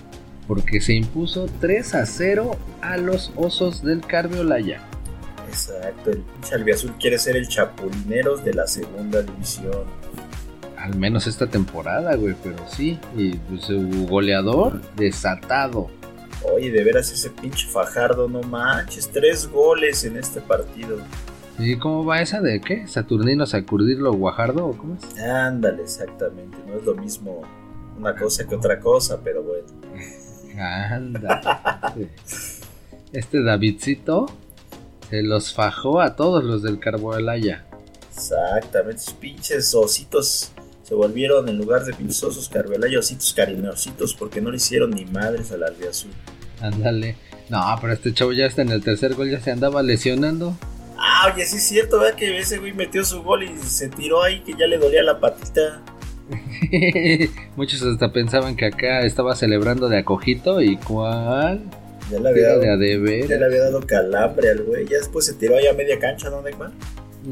porque 0.48 0.82
se 0.82 0.94
impuso 0.94 1.48
3 1.62 1.94
a 1.94 2.06
0 2.08 2.58
a 2.82 2.98
los 2.98 3.32
Osos 3.36 3.84
del 3.84 4.01
Carviolaya. 4.01 4.82
Exacto, 5.48 6.10
el 6.10 6.22
pinche 6.22 6.56
albiazul 6.56 6.94
quiere 7.00 7.20
ser 7.20 7.36
el 7.36 7.48
chapulineros 7.48 8.44
de 8.44 8.56
la 8.56 8.65
segunda 8.65 9.22
división. 9.22 9.84
Al 10.75 10.96
menos 10.96 11.27
esta 11.27 11.48
temporada, 11.48 12.15
güey, 12.15 12.36
pero 12.41 12.58
sí. 12.68 12.98
Y 13.15 13.34
pues, 13.34 13.63
su 13.63 14.08
goleador 14.08 14.82
desatado. 14.96 15.91
Oye, 16.43 16.72
de 16.72 16.84
veras 16.84 17.12
ese 17.12 17.29
pinche 17.29 17.67
Fajardo, 17.67 18.27
no 18.27 18.41
manches, 18.41 19.10
tres 19.10 19.48
goles 19.48 20.03
en 20.05 20.17
este 20.17 20.41
partido. 20.41 20.98
¿Y 21.58 21.77
cómo 21.77 22.05
va 22.05 22.22
esa 22.22 22.39
de 22.39 22.62
qué? 22.62 22.88
¿Saturnino 22.88 23.46
Sacurdirlo 23.46 24.13
Guajardo 24.13 24.65
o 24.67 24.77
cómo 24.77 24.96
es? 24.96 25.19
Ándale, 25.22 25.84
exactamente. 25.84 26.58
No 26.65 26.75
es 26.75 26.86
lo 26.86 26.96
mismo 26.96 27.41
una 27.98 28.15
cosa 28.15 28.48
que 28.48 28.55
otra 28.55 28.79
cosa, 28.79 29.19
pero 29.22 29.43
bueno. 29.43 29.67
Anda. 30.58 31.93
este 33.12 33.43
Davidcito 33.43 34.27
se 35.10 35.22
los 35.22 35.53
fajó 35.53 36.00
a 36.00 36.15
todos 36.15 36.43
los 36.43 36.63
del 36.63 36.79
Carboelaya. 36.79 37.65
Exactamente, 38.13 39.01
esos 39.01 39.13
pinches 39.15 39.74
ositos 39.74 40.51
se 40.89 40.96
volvieron 40.96 41.48
en 41.48 41.60
lugar 41.60 41.86
de 41.86 41.93
pinches 41.93 42.24
osos 42.24 42.50
Carboelaya, 42.50 42.98
ositos 42.98 43.31
cariñositos 43.31 44.15
porque 44.15 44.41
no 44.41 44.50
le 44.50 44.58
hicieron 44.58 44.89
ni 44.89 45.05
madres 45.05 45.51
al 45.51 45.63
azul. 45.63 46.10
Ándale. 46.60 47.15
No, 47.48 47.63
pero 47.79 47.93
este 47.93 48.12
chavo 48.12 48.31
ya 48.31 48.48
está 48.48 48.63
en 48.63 48.72
el 48.72 48.84
tercer 48.84 49.13
gol, 49.13 49.29
ya 49.29 49.39
se 49.39 49.51
andaba 49.51 49.84
lesionando. 49.84 50.58
Ah, 50.98 51.31
oye, 51.31 51.46
sí 51.46 51.58
es 51.58 51.63
cierto, 51.63 52.00
¿verdad? 52.00 52.17
Que 52.17 52.36
ese 52.39 52.58
güey 52.58 52.74
metió 52.74 53.05
su 53.05 53.22
gol 53.22 53.43
y 53.43 53.55
se 53.60 53.89
tiró 53.89 54.24
ahí 54.24 54.39
que 54.39 54.53
ya 54.58 54.65
le 54.65 54.79
dolía 54.79 55.03
la 55.03 55.19
patita. 55.19 55.84
Muchos 57.55 57.84
hasta 57.84 58.12
pensaban 58.12 58.55
que 58.55 58.65
acá 58.65 59.01
estaba 59.01 59.36
celebrando 59.36 59.89
de 59.89 60.00
acojito 60.00 60.60
y 60.60 60.75
cuál. 60.77 61.62
Ya 62.10 62.19
le 62.19 62.29
había, 62.29 62.48
dado, 62.48 62.63
ya 62.63 62.75
le 62.75 63.46
había 63.46 63.62
dado 63.62 63.86
calambre 63.86 64.50
al 64.50 64.63
güey. 64.63 64.88
Ya 64.88 64.98
después 64.98 65.27
se 65.27 65.36
tiró 65.36 65.55
ahí 65.55 65.67
a 65.67 65.74
media 65.74 66.00
cancha, 66.00 66.31
¿no, 66.31 66.41
Neymar? 66.41 66.72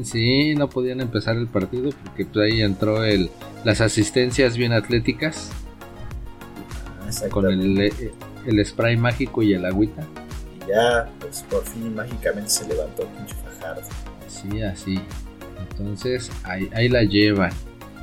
Sí, 0.04 0.54
no 0.54 0.68
podían 0.68 1.00
empezar 1.00 1.36
el 1.36 1.46
partido 1.46 1.90
porque 2.04 2.24
pues, 2.26 2.52
ahí 2.52 2.60
entró 2.62 3.04
el, 3.04 3.30
las 3.64 3.80
asistencias 3.80 4.56
bien 4.56 4.72
atléticas 4.72 5.50
con 7.30 7.46
el, 7.50 7.80
eh, 7.80 8.12
el 8.46 8.64
spray 8.66 8.96
mágico 8.96 9.42
y 9.42 9.54
el 9.54 9.64
agüita. 9.64 10.02
Y 10.56 10.68
ya, 10.70 11.08
pues 11.20 11.42
por 11.50 11.64
fin 11.64 11.94
mágicamente 11.94 12.50
se 12.50 12.68
levantó 12.68 13.06
pinche 13.16 13.34
Fajardo. 13.58 13.82
Sí, 14.28 14.60
así. 14.62 15.00
Entonces 15.70 16.30
ahí, 16.44 16.68
ahí 16.74 16.88
la 16.88 17.02
llevan. 17.02 17.50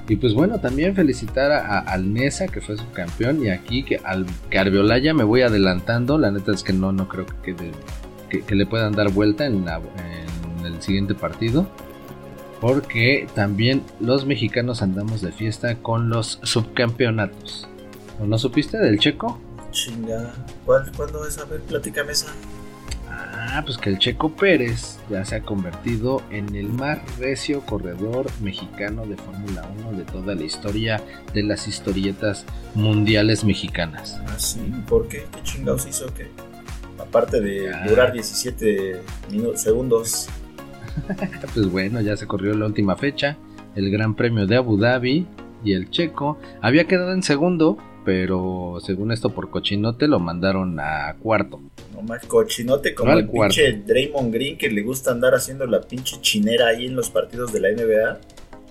Y 0.08 0.16
pues 0.18 0.34
bueno, 0.34 0.60
también 0.60 0.96
felicitar 0.96 1.52
a, 1.52 1.60
a- 1.66 1.80
al 1.80 2.14
Nesa 2.14 2.48
que 2.48 2.62
fue 2.62 2.78
subcampeón 2.78 3.44
y 3.44 3.50
aquí 3.50 3.84
que 3.84 3.98
al 4.04 4.26
que 4.50 4.58
Arbeolaya 4.60 5.14
me 5.14 5.24
voy 5.24 5.42
adelantando. 5.42 6.18
La 6.18 6.32
neta 6.32 6.52
es 6.52 6.64
que 6.64 6.74
no, 6.74 6.92
no 6.92 7.08
creo 7.08 7.26
que, 7.28 7.54
quede- 7.56 7.72
que, 8.30 8.42
que 8.42 8.56
le 8.56 8.66
puedan 8.66 8.94
dar 8.94 9.12
vuelta 9.12 9.46
en, 9.46 9.66
la- 9.66 9.82
en 10.66 10.76
el 10.76 10.82
siguiente 10.82 11.14
partido. 11.16 11.68
Porque 12.62 13.28
también 13.36 13.84
los 14.00 14.26
mexicanos 14.26 14.82
andamos 14.82 15.22
de 15.22 15.32
fiesta 15.32 15.76
con 15.76 16.10
los 16.10 16.40
subcampeonatos. 16.44 17.68
¿O 18.20 18.26
no 18.26 18.38
supiste 18.38 18.78
del 18.78 18.98
checo? 18.98 19.40
Chinga. 19.72 20.34
¿Cuál, 20.66 20.90
¿Cuándo 20.96 21.28
es? 21.28 21.38
A 21.38 21.46
ver, 21.46 21.60
platícame 21.62 22.14
esa. 22.14 22.28
Ah, 23.10 23.62
pues 23.66 23.78
que 23.78 23.90
el 23.90 24.00
Checo 24.00 24.32
Pérez 24.36 24.98
ya 25.10 25.24
se 25.24 25.36
ha 25.36 25.42
convertido 25.42 26.22
en 26.32 26.56
el 26.56 26.68
más 26.70 26.98
recio 27.18 27.62
corredor 27.62 28.26
mexicano 28.42 29.06
de 29.06 29.16
Fórmula 29.16 29.70
1 29.88 29.98
de 29.98 30.04
toda 30.06 30.34
la 30.36 30.44
historia 30.44 31.02
de 31.34 31.44
las 31.44 31.68
historietas 31.68 32.46
mundiales 32.74 33.44
mexicanas. 33.44 34.20
Ah, 34.28 34.40
sí. 34.40 34.60
¿Por 34.88 35.08
qué? 35.08 35.26
¿Qué 35.34 35.44
chingados 35.44 35.86
hizo? 35.88 36.08
¿Qué? 36.14 36.28
Aparte 37.00 37.40
de 37.40 37.66
Ya. 37.66 37.86
durar 37.88 38.12
17 38.14 39.02
minutos, 39.32 39.62
segundos. 39.62 40.28
Pues 41.54 41.70
bueno, 41.72 42.02
ya 42.02 42.18
se 42.18 42.28
corrió 42.28 42.54
la 42.54 42.66
última 42.66 42.96
fecha, 42.96 43.38
el 43.76 43.90
Gran 43.92 44.16
Premio 44.16 44.46
de 44.46 44.56
Abu 44.56 44.78
Dhabi 44.78 45.26
y 45.64 45.74
el 45.74 45.90
Checo 45.90 46.38
había 46.62 46.86
quedado 46.86 47.14
en 47.14 47.24
segundo, 47.24 47.78
pero 48.04 48.78
según 48.86 49.12
esto 49.12 49.30
por 49.30 49.50
cochinote 49.50 50.08
lo 50.08 50.20
mandaron 50.20 50.80
a 50.80 51.16
cuarto. 51.20 51.62
No 51.94 52.02
más 52.02 52.26
cochinote 52.26 52.94
como 52.94 53.12
No 53.12 53.20
el 53.20 53.26
cuarto. 53.28 53.56
pinche 53.56 53.82
Draymond 53.86 54.34
Green 54.34 54.58
que 54.58 54.70
le 54.70 54.82
gusta 54.84 55.12
andar 55.12 55.34
haciendo 55.34 55.66
la 55.66 55.82
pinche 55.82 56.18
chinera 56.22 56.68
ahí 56.68 56.86
en 56.88 56.96
los 56.96 57.10
partidos 57.10 57.52
de 57.54 57.60
la 57.62 57.70
NBA. 57.72 58.20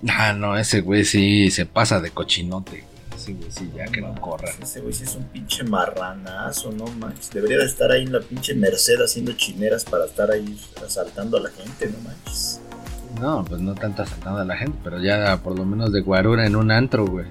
Ah, 0.08 0.32
no, 0.34 0.56
ese 0.56 0.82
güey 0.82 1.04
sí 1.04 1.50
se 1.50 1.66
pasa 1.66 2.00
de 2.00 2.10
cochinote. 2.10 2.84
Ese 3.24 3.32
güey 3.32 3.50
sí, 3.50 3.70
ya 3.74 3.86
que 3.86 4.02
no 4.02 4.14
corra. 4.20 4.50
Ese 4.60 4.80
güey 4.82 4.92
sí 4.92 5.04
es 5.04 5.14
un 5.16 5.24
pinche 5.24 5.64
marranazo, 5.64 6.70
no 6.72 6.84
manches. 6.98 7.30
Debería 7.30 7.56
de 7.58 7.64
estar 7.64 7.90
ahí 7.90 8.02
en 8.02 8.12
la 8.12 8.20
pinche 8.20 8.54
Merced 8.54 9.00
haciendo 9.02 9.32
chineras 9.32 9.84
para 9.84 10.04
estar 10.04 10.30
ahí 10.30 10.60
asaltando 10.84 11.38
a 11.38 11.40
la 11.40 11.50
gente, 11.50 11.86
no 11.86 11.98
manches. 12.06 12.60
No, 13.20 13.42
pues 13.44 13.60
no 13.62 13.74
tanto 13.74 14.02
asaltando 14.02 14.40
a 14.40 14.44
la 14.44 14.56
gente, 14.56 14.76
pero 14.84 15.00
ya 15.00 15.40
por 15.42 15.56
lo 15.58 15.64
menos 15.64 15.90
de 15.92 16.02
guarura 16.02 16.46
en 16.46 16.54
un 16.56 16.70
antro, 16.70 17.06
güey. 17.06 17.24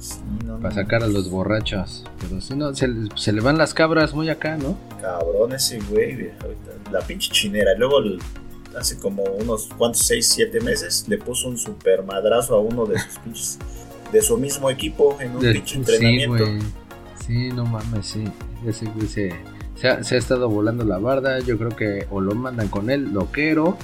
Sí, 0.00 0.16
no, 0.44 0.58
Para 0.58 0.74
sacar 0.74 1.02
a 1.04 1.06
los 1.06 1.30
borrachos. 1.30 2.04
Pero 2.20 2.40
si 2.40 2.54
no, 2.56 2.74
se, 2.74 2.88
le- 2.88 3.08
se 3.14 3.32
le 3.32 3.40
van 3.40 3.58
las 3.58 3.74
cabras 3.74 4.14
muy 4.14 4.30
acá, 4.30 4.56
¿no? 4.56 4.76
Cabrón 5.00 5.52
ese 5.52 5.78
güey, 5.80 6.32
La 6.90 7.00
pinche 7.00 7.30
chinera. 7.30 7.74
Y 7.74 7.78
luego 7.78 7.98
el- 8.00 8.18
hace 8.76 8.98
como 8.98 9.22
unos 9.22 9.68
cuantos, 9.76 10.02
6, 10.06 10.30
7 10.34 10.60
meses, 10.60 11.04
le 11.08 11.18
puso 11.18 11.48
un 11.48 11.58
super 11.58 12.02
madrazo 12.04 12.54
a 12.56 12.60
uno 12.60 12.86
de 12.86 12.98
sus 12.98 13.18
pinches. 13.24 13.58
De 14.12 14.22
su 14.22 14.36
mismo 14.38 14.70
equipo 14.70 15.16
en 15.20 15.36
un 15.36 15.40
De- 15.42 15.52
pinche 15.52 15.76
entrenamiento. 15.76 16.46
Sí. 16.46 16.58
Sí, 17.26 17.48
no 17.52 17.66
mames, 17.66 18.06
sí. 18.06 18.24
Ese 18.66 18.86
güey 18.86 19.06
se, 19.06 19.34
se, 19.76 19.88
ha, 19.88 20.02
se 20.02 20.14
ha 20.14 20.18
estado 20.18 20.48
volando 20.48 20.84
la 20.84 20.98
barda. 20.98 21.40
Yo 21.40 21.58
creo 21.58 21.70
que 21.76 22.06
o 22.10 22.20
lo 22.20 22.34
mandan 22.34 22.68
con 22.68 22.88
él, 22.90 23.12
loquero, 23.12 23.76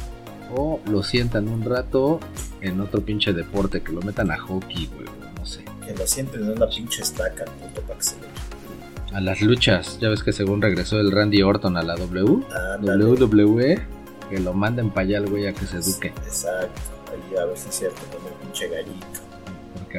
o 0.57 0.81
lo 0.91 1.03
sientan 1.03 1.49
un 1.49 1.63
rato 1.65 2.21
en 2.63 2.81
otro 2.81 3.03
pinche 3.03 3.33
deporte, 3.35 3.83
que 3.83 3.93
lo 3.93 4.01
metan 4.01 4.31
a 4.31 4.39
hockey, 4.39 4.87
güey, 4.95 5.07
no 5.39 5.45
sé. 5.45 5.63
que 5.87 5.95
lo 5.95 6.07
sienten 6.07 6.43
en 6.45 6.51
una 6.53 6.67
pinche 6.69 7.03
estaca, 7.03 7.45
para 7.87 7.99
que 7.99 8.03
se 8.05 8.15
le 8.17 9.17
A 9.17 9.21
las 9.21 9.43
luchas, 9.43 9.99
ya 10.01 10.09
ves 10.09 10.23
que 10.23 10.33
según 10.33 10.63
regresó 10.63 10.99
el 10.99 11.13
Randy 11.13 11.43
Orton 11.43 11.77
a 11.77 11.83
la 11.83 11.97
W, 11.97 12.39
Ándale. 12.77 13.05
WWE, 13.05 13.83
que 14.31 14.41
lo 14.41 14.55
manden 14.55 14.89
para 14.91 15.03
allá 15.07 15.19
al 15.19 15.29
güey 15.29 15.47
a 15.47 15.53
que 15.53 15.67
se 15.67 15.77
eduque. 15.77 16.09
Exacto. 16.09 16.81
Ahí 17.13 17.37
a 17.37 17.45
ver 17.45 17.59
si 17.59 17.69
es 17.69 17.75
cierto, 17.75 18.01
con 18.17 18.27
el 18.27 18.39
pinche 18.39 18.69
gallito. 18.69 19.07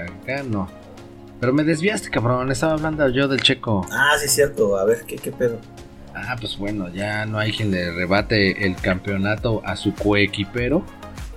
Acá 0.04 0.44
no. 0.44 0.68
Pero 1.40 1.54
me 1.54 1.64
desviaste, 1.64 2.10
cabrón. 2.10 2.52
Estaba 2.52 2.74
hablando 2.74 3.08
yo 3.10 3.28
del 3.28 3.42
checo. 3.42 3.86
Ah, 3.92 4.14
sí 4.20 4.26
es 4.26 4.32
cierto. 4.34 4.78
A 4.78 4.86
ver, 4.86 5.04
¿qué, 5.06 5.16
qué 5.18 5.32
pedo? 5.32 5.58
Ah, 6.14 6.36
pues 6.40 6.58
bueno, 6.58 6.88
ya 6.90 7.26
no 7.26 7.38
hay 7.40 7.52
quien 7.52 7.72
le 7.72 7.92
rebate 7.92 8.66
el 8.66 8.76
campeonato 8.78 9.62
a 9.66 9.76
su 9.76 9.94
coequipero, 9.94 10.82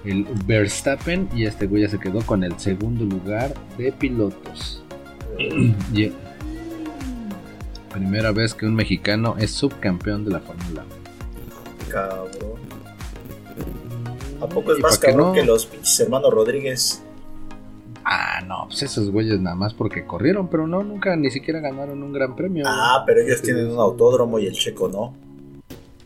el 0.04 0.24
Verstappen, 0.46 1.28
y 1.34 1.46
este 1.46 1.66
güey 1.66 1.82
ya 1.82 1.88
se 1.88 1.98
quedó 1.98 2.20
con 2.24 2.44
el 2.44 2.56
segundo 2.60 3.04
lugar 3.04 3.52
de 3.76 3.90
pilotos. 3.92 4.82
Primera 7.92 8.30
vez 8.32 8.54
que 8.54 8.66
un 8.66 8.74
mexicano 8.74 9.34
es 9.38 9.50
subcampeón 9.52 10.24
de 10.24 10.30
la 10.32 10.40
Fórmula 10.40 10.84
1. 10.84 11.88
Cabrón. 11.90 12.28
¿A 14.40 14.46
poco 14.46 14.72
es 14.72 14.78
más 14.78 14.98
cabrón 14.98 15.28
no- 15.28 15.32
que 15.32 15.42
los 15.44 15.66
pinches 15.66 15.98
hermanos 16.00 16.32
Rodríguez? 16.32 17.02
Ah, 18.10 18.40
no, 18.40 18.64
pues 18.68 18.82
esos 18.82 19.10
güeyes 19.10 19.38
nada 19.38 19.54
más 19.54 19.74
porque 19.74 20.06
corrieron, 20.06 20.48
pero 20.48 20.66
no, 20.66 20.82
nunca 20.82 21.14
ni 21.14 21.30
siquiera 21.30 21.60
ganaron 21.60 22.02
un 22.02 22.10
gran 22.10 22.34
premio. 22.34 22.64
Ah, 22.66 23.02
pero 23.06 23.20
ellos 23.20 23.42
tienen 23.42 23.70
un 23.70 23.78
autódromo 23.78 24.38
y 24.38 24.46
el 24.46 24.54
checo 24.54 24.88
no. 24.88 25.14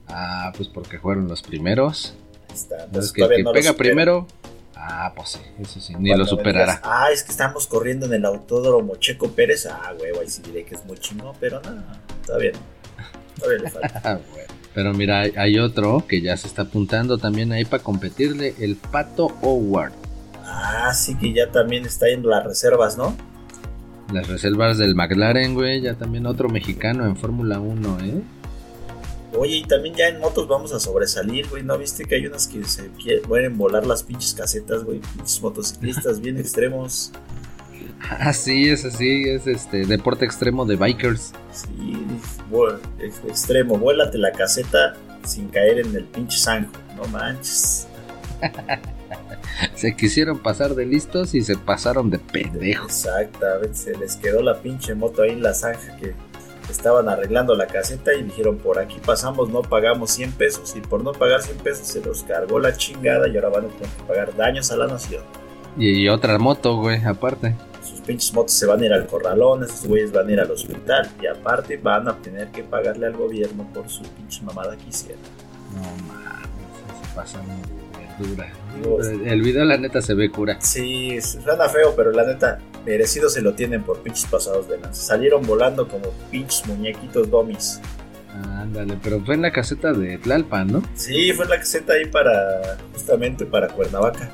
Ah, 0.08 0.52
pues 0.56 0.68
porque 0.68 0.98
fueron 0.98 1.28
los 1.28 1.42
primeros. 1.42 2.14
Ahí 2.48 2.54
está. 2.56 2.84
Entonces, 2.86 3.12
que 3.12 3.28
que 3.28 3.44
no 3.44 3.52
pega 3.52 3.74
primero. 3.74 4.26
Ah, 4.74 5.12
pues 5.14 5.28
sí, 5.28 5.38
eso 5.60 5.80
sí, 5.80 5.94
ni 5.96 6.08
Cuando 6.08 6.24
lo 6.24 6.30
superará. 6.30 6.72
digas, 6.72 6.80
ah, 6.82 7.06
es 7.12 7.22
que 7.22 7.30
estamos 7.30 7.68
corriendo 7.68 8.06
en 8.06 8.14
el 8.14 8.24
autódromo 8.24 8.96
Checo 8.96 9.30
Pérez. 9.30 9.66
Ah, 9.66 9.94
güey, 9.96 10.10
ahí 10.18 10.28
sí 10.28 10.42
diré 10.42 10.64
que 10.64 10.74
es 10.74 10.84
muy 10.84 10.98
chingón, 10.98 11.36
pero 11.38 11.60
no, 11.62 11.84
todavía 12.26 12.50
no. 12.50 12.58
Todavía 13.38 13.62
le 13.62 13.70
falta. 13.70 14.20
Bueno. 14.32 14.48
Pero 14.74 14.92
mira, 14.94 15.20
hay, 15.20 15.34
hay 15.36 15.58
otro 15.60 16.04
que 16.08 16.20
ya 16.20 16.36
se 16.36 16.48
está 16.48 16.62
apuntando 16.62 17.16
también 17.18 17.52
ahí 17.52 17.64
para 17.64 17.82
competirle, 17.82 18.54
el 18.58 18.74
Pato 18.74 19.26
Howard. 19.42 19.92
Ah, 20.54 20.92
sí 20.94 21.14
que 21.16 21.32
ya 21.32 21.50
también 21.50 21.84
está 21.86 22.08
en 22.08 22.26
las 22.26 22.44
reservas, 22.44 22.96
¿no? 22.98 23.16
Las 24.12 24.28
reservas 24.28 24.76
del 24.76 24.94
McLaren, 24.94 25.54
güey, 25.54 25.80
ya 25.80 25.94
también 25.94 26.26
otro 26.26 26.48
mexicano 26.50 27.06
en 27.06 27.16
Fórmula 27.16 27.58
1, 27.60 27.98
¿eh? 28.04 28.22
Oye, 29.34 29.56
y 29.56 29.64
también 29.64 29.94
ya 29.94 30.08
en 30.08 30.20
motos 30.20 30.46
vamos 30.46 30.74
a 30.74 30.78
sobresalir, 30.80 31.48
güey. 31.48 31.62
¿No 31.62 31.78
viste 31.78 32.04
que 32.04 32.16
hay 32.16 32.26
unas 32.26 32.46
que 32.46 32.62
se 32.64 32.88
quieren, 33.02 33.22
pueden 33.22 33.56
volar 33.56 33.86
las 33.86 34.02
pinches 34.02 34.34
casetas, 34.34 34.84
güey? 34.84 34.98
Pinches 35.00 35.40
motociclistas 35.40 36.20
bien 36.20 36.36
extremos. 36.38 37.12
Ah, 38.10 38.34
sí, 38.34 38.68
es 38.68 38.84
así, 38.84 39.24
es 39.30 39.46
este 39.46 39.86
deporte 39.86 40.26
extremo 40.26 40.66
de 40.66 40.76
bikers. 40.76 41.32
Sí, 41.52 42.04
ex- 43.00 43.22
extremo. 43.26 43.78
Vuélate 43.78 44.18
la 44.18 44.32
caseta 44.32 44.96
sin 45.24 45.48
caer 45.48 45.78
en 45.78 45.96
el 45.96 46.04
pinche 46.04 46.36
zanjo. 46.38 46.72
No 46.96 47.04
manches. 47.08 47.86
Se 49.74 49.94
quisieron 49.96 50.38
pasar 50.38 50.74
de 50.74 50.86
listos 50.86 51.34
y 51.34 51.42
se 51.42 51.56
pasaron 51.56 52.10
de 52.10 52.18
pendejos. 52.18 52.86
Exactamente, 52.86 53.74
se 53.74 53.96
les 53.96 54.16
quedó 54.16 54.42
la 54.42 54.60
pinche 54.60 54.94
moto 54.94 55.22
ahí 55.22 55.30
en 55.30 55.42
la 55.42 55.54
zanja 55.54 55.96
que 55.96 56.14
estaban 56.70 57.08
arreglando 57.08 57.54
la 57.54 57.66
caseta 57.66 58.14
y 58.14 58.22
dijeron 58.22 58.58
por 58.58 58.78
aquí 58.78 58.96
pasamos, 59.04 59.50
no 59.50 59.62
pagamos 59.62 60.10
100 60.12 60.32
pesos 60.32 60.74
y 60.76 60.80
por 60.80 61.02
no 61.02 61.12
pagar 61.12 61.42
100 61.42 61.58
pesos 61.58 61.86
se 61.86 62.00
los 62.00 62.22
cargó 62.22 62.58
la 62.58 62.76
chingada 62.76 63.28
y 63.28 63.36
ahora 63.36 63.48
van 63.48 63.64
a 63.66 63.68
tener 63.68 63.88
que 63.88 64.02
pagar 64.04 64.36
daños 64.36 64.70
a 64.72 64.76
la 64.76 64.86
nación. 64.86 65.22
Y, 65.76 66.06
otra 66.08 66.38
moto, 66.38 66.76
güey, 66.76 67.02
aparte. 67.02 67.54
Sus 67.82 68.00
pinches 68.00 68.32
motos 68.34 68.52
se 68.52 68.66
van 68.66 68.80
a 68.82 68.86
ir 68.86 68.92
al 68.92 69.06
corralón, 69.06 69.64
esos 69.64 69.86
güeyes 69.86 70.12
van 70.12 70.28
a 70.28 70.32
ir 70.32 70.40
al 70.40 70.50
hospital 70.50 71.10
y 71.20 71.26
aparte 71.26 71.78
van 71.78 72.08
a 72.08 72.16
tener 72.18 72.48
que 72.48 72.62
pagarle 72.62 73.06
al 73.06 73.16
gobierno 73.16 73.66
por 73.72 73.88
su 73.88 74.02
pinche 74.02 74.42
mamada 74.42 74.76
que 74.76 74.88
hicieron. 74.88 75.22
No 75.74 75.80
mames, 76.06 76.61
pasan. 77.14 77.42
Digo, 78.18 79.00
El 79.02 79.42
video, 79.42 79.64
la 79.64 79.76
neta, 79.78 80.02
se 80.02 80.14
ve 80.14 80.30
cura. 80.30 80.60
Sí, 80.60 81.20
suena 81.20 81.68
feo, 81.68 81.94
pero 81.96 82.12
la 82.12 82.24
neta, 82.24 82.58
merecido 82.84 83.28
se 83.28 83.40
lo 83.40 83.54
tienen 83.54 83.82
por 83.82 84.00
pinches 84.00 84.26
pasados 84.26 84.68
de 84.68 84.78
lanza. 84.78 85.02
Salieron 85.02 85.46
volando 85.46 85.88
como 85.88 86.10
pinches 86.30 86.66
muñequitos 86.66 87.30
domis. 87.30 87.80
Ándale, 88.32 88.96
pero 89.02 89.20
fue 89.20 89.34
en 89.34 89.42
la 89.42 89.50
caseta 89.50 89.92
de 89.92 90.18
Tlalpan, 90.18 90.68
¿no? 90.68 90.82
Sí, 90.94 91.32
fue 91.32 91.46
la 91.46 91.58
caseta 91.58 91.94
ahí 91.94 92.06
para, 92.06 92.78
justamente 92.92 93.44
para 93.44 93.68
Cuernavaca. 93.68 94.30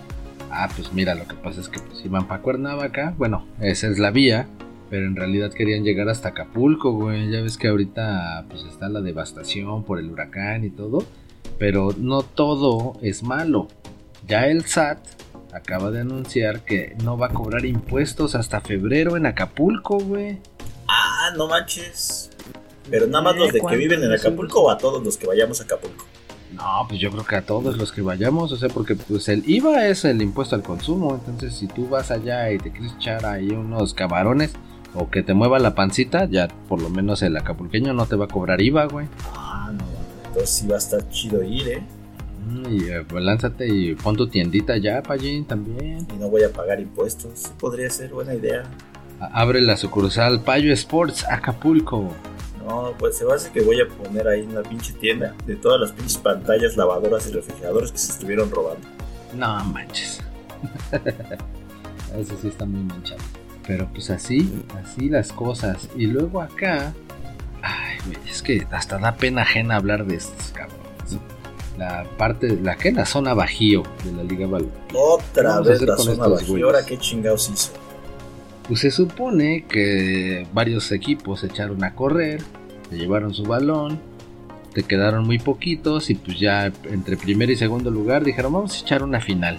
Ah, 0.50 0.68
pues 0.75 0.92
mira, 0.92 1.14
lo 1.14 1.26
que 1.26 1.35
pasa 1.35 1.61
es 1.61 1.68
que 1.68 1.80
pues 1.80 2.04
iban 2.04 2.26
para 2.26 2.42
Cuernavaca, 2.42 3.14
bueno, 3.18 3.47
esa 3.61 3.88
es 3.88 3.99
la 3.99 4.11
vía, 4.11 4.49
pero 4.88 5.06
en 5.06 5.16
realidad 5.16 5.52
querían 5.52 5.82
llegar 5.85 6.08
hasta 6.08 6.28
Acapulco, 6.30 6.92
güey. 6.92 7.30
Ya 7.30 7.42
ves 7.42 7.58
que 7.58 7.68
ahorita 7.68 8.47
pues 8.49 8.64
está 8.64 8.88
la 8.88 9.00
devastación 9.00 9.85
por 9.85 9.99
el 9.99 10.11
huracán 10.11 10.64
y 10.64 10.70
todo. 10.70 11.04
Pero 11.59 11.95
no 11.97 12.23
todo 12.23 12.95
es 13.03 13.23
malo. 13.23 13.69
Ya 14.27 14.47
el 14.47 14.65
SAT 14.65 14.99
acaba 15.53 15.91
de 15.91 16.00
anunciar 16.00 16.61
que 16.65 16.97
no 17.03 17.17
va 17.17 17.27
a 17.27 17.31
cobrar 17.31 17.65
impuestos 17.65 18.35
hasta 18.35 18.61
febrero 18.61 19.17
en 19.17 19.27
Acapulco, 19.27 19.99
güey. 19.99 20.38
Ah, 20.87 21.31
no 21.37 21.49
manches. 21.49 22.31
Pero 22.91 23.07
nada 23.07 23.23
más 23.23 23.37
los 23.37 23.53
de 23.53 23.61
que 23.61 23.77
viven 23.77 24.03
en 24.03 24.12
Acapulco 24.12 24.62
o 24.62 24.71
a 24.71 24.79
todos 24.79 25.03
los 25.05 25.17
que 25.17 25.27
vayamos 25.27 25.61
a 25.61 25.65
Acapulco. 25.65 26.05
No, 26.53 26.87
pues 26.88 26.99
yo 26.99 27.11
creo 27.11 27.25
que 27.25 27.37
a 27.37 27.43
todos 27.43 27.77
los 27.77 27.93
que 27.93 28.00
vayamos, 28.00 28.53
o 28.53 28.57
sea, 28.57 28.71
porque 28.71 28.97
pues 28.97 29.29
el 29.29 29.49
IVA 29.49 29.87
es 29.87 30.05
el 30.07 30.23
impuesto 30.23 30.57
al 30.57 30.62
consumo, 30.62 31.15
entonces 31.15 31.55
si 31.55 31.67
tú 31.67 31.88
vas 31.88 32.11
allá 32.11 32.50
y 32.50 32.59
te 32.59 32.73
quieres 32.73 32.95
echar 32.95 33.27
ahí 33.27 33.50
unos 33.50 33.93
camarones 33.93 34.55
o 34.95 35.11
que 35.11 35.23
te 35.23 35.35
mueva 35.35 35.59
la 35.59 35.75
pancita, 35.75 36.25
ya 36.25 36.49
por 36.69 36.81
lo 36.81 36.88
menos 36.88 37.21
el 37.21 37.37
acapulqueño 37.37 37.93
no 37.93 38.07
te 38.07 38.17
va 38.17 38.25
a 38.25 38.29
cobrar 38.29 38.62
IVA, 38.62 38.87
güey. 38.87 39.07
Entonces 40.38 40.57
sí 40.57 40.66
va 40.68 40.76
a 40.76 40.78
estar 40.78 41.09
chido 41.11 41.42
ir, 41.42 41.68
¿eh? 41.68 41.83
Mm, 42.49 42.66
Y 42.73 42.85
eh, 42.90 43.04
pues 43.09 43.25
lánzate 43.25 43.66
y 43.68 43.95
pon 43.97 44.14
tu 44.16 44.28
tiendita 44.28 44.76
ya, 44.76 45.02
Pallín, 45.02 45.45
también. 45.45 46.07
Y 46.14 46.16
no 46.18 46.28
voy 46.30 46.45
a 46.45 46.52
pagar 46.52 46.78
impuestos. 46.80 47.33
Sí 47.35 47.49
podría 47.59 47.90
ser 47.90 48.11
buena 48.12 48.35
idea. 48.37 48.62
A- 49.21 49.40
Abre 49.42 49.61
la 49.61 49.76
sucursal 49.76 50.42
Payo 50.45 50.73
Sports 50.73 51.25
Acapulco. 51.28 52.12
No, 52.64 52.95
pues 52.99 53.16
se 53.18 53.25
va 53.25 53.33
a 53.33 53.37
hacer 53.37 53.50
que 53.50 53.62
voy 53.62 53.80
a 53.80 53.88
poner 53.88 54.28
ahí 54.28 54.42
en 54.42 54.54
la 54.54 54.62
pinche 54.62 54.92
tienda 54.92 55.35
de 55.45 55.57
todas 55.57 55.80
las 55.80 55.90
pinches 55.90 56.18
pantallas, 56.18 56.76
lavadoras 56.76 57.26
y 57.28 57.33
refrigeradores 57.33 57.90
que 57.90 57.99
se 57.99 58.12
estuvieron 58.12 58.49
robando. 58.50 58.87
No 59.35 59.64
manches. 59.64 60.21
Eso 62.16 62.37
sí 62.40 62.49
está 62.49 62.64
muy 62.64 62.83
manchado. 62.85 63.21
Pero 63.66 63.88
pues 63.92 64.09
así, 64.11 64.62
así 64.80 65.09
las 65.09 65.33
cosas. 65.33 65.88
Y 65.97 66.07
luego 66.07 66.40
acá. 66.40 66.95
Güey, 68.09 68.19
es 68.29 68.43
que 68.43 68.67
hasta 68.71 68.99
da 68.99 69.17
pena 69.17 69.43
ajena 69.43 69.77
hablar 69.77 70.07
de 70.07 70.17
estos 70.17 70.53
cabrones. 70.53 71.19
La 71.77 72.05
parte, 72.17 72.59
la 72.61 72.77
que 72.77 72.91
la 72.91 73.07
zona 73.07 73.35
bajío 73.35 73.85
de 74.05 74.12
la 74.12 74.25
Liga 74.25 74.47
Balón. 74.49 74.73
Otra 74.95 75.61
vez 75.61 75.81
la 75.83 75.97
zona 75.97 76.12
estos 76.12 76.31
baja. 76.31 76.43
¿Y 76.43 76.49
güeyes? 76.49 76.65
ahora 76.65 76.85
qué 76.85 76.99
chingados 76.99 77.50
hizo? 77.50 77.73
Pues 78.67 78.81
se 78.81 78.91
supone 78.91 79.65
que 79.67 80.47
varios 80.53 80.91
equipos 80.91 81.41
se 81.41 81.47
echaron 81.47 81.83
a 81.85 81.95
correr, 81.95 82.43
se 82.91 82.97
llevaron 82.97 83.33
su 83.33 83.45
balón, 83.45 84.00
te 84.75 84.83
quedaron 84.83 85.25
muy 85.25 85.38
poquitos 85.38 86.11
y 86.11 86.15
pues 86.15 86.38
ya 86.38 86.67
entre 86.85 87.17
primer 87.17 87.49
y 87.50 87.57
segundo 87.57 87.91
lugar 87.91 88.25
dijeron 88.25 88.53
vamos 88.53 88.77
a 88.77 88.81
echar 88.81 89.03
una 89.03 89.21
final. 89.21 89.57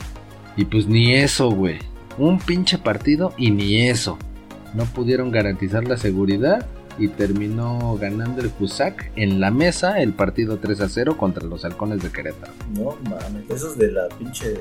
Y 0.58 0.65
pues 0.65 0.88
ni 0.88 1.13
eso, 1.13 1.50
güey. 1.50 1.79
Un 2.18 2.39
pinche 2.39 2.77
partido 2.77 3.34
y 3.38 3.51
ni 3.51 3.88
eso. 3.88 4.18
No 4.74 4.84
pudieron 4.84 5.32
garantizar 5.32 5.88
la 5.88 5.98
seguridad 5.98 6.68
y 7.00 7.08
terminó 7.08 7.98
ganando 7.98 8.41
el 8.41 8.50
Cusack 8.51 9.12
en 9.15 9.39
la 9.39 9.51
mesa 9.51 10.01
el 10.01 10.13
partido 10.13 10.58
3 10.58 10.82
a 10.82 10.89
0 10.89 11.18
contra 11.18 11.46
los 11.46 11.65
halcones 11.65 12.03
de 12.03 12.12
Querétaro. 12.12 12.53
No 12.74 12.98
mames, 13.10 13.50
esos 13.50 13.77
de 13.77 13.91
la 13.91 14.08
pinche. 14.10 14.56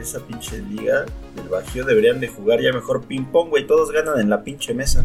Esa 0.00 0.20
pinche 0.20 0.58
liga 0.58 1.06
del 1.34 1.48
Bajío 1.48 1.86
deberían 1.86 2.20
de 2.20 2.28
jugar 2.28 2.60
ya 2.60 2.70
mejor 2.70 3.06
ping-pong, 3.06 3.48
güey. 3.48 3.66
Todos 3.66 3.92
ganan 3.92 4.20
en 4.20 4.28
la 4.28 4.44
pinche 4.44 4.74
mesa. 4.74 5.02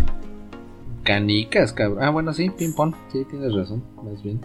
Canicas, 1.04 1.72
cabrón. 1.72 2.04
Ah, 2.04 2.10
bueno, 2.10 2.34
sí, 2.34 2.50
ping 2.50 2.74
pong. 2.74 2.94
Sí, 3.12 3.26
tienes 3.30 3.54
razón, 3.54 3.84
más 4.04 4.22
bien. 4.22 4.42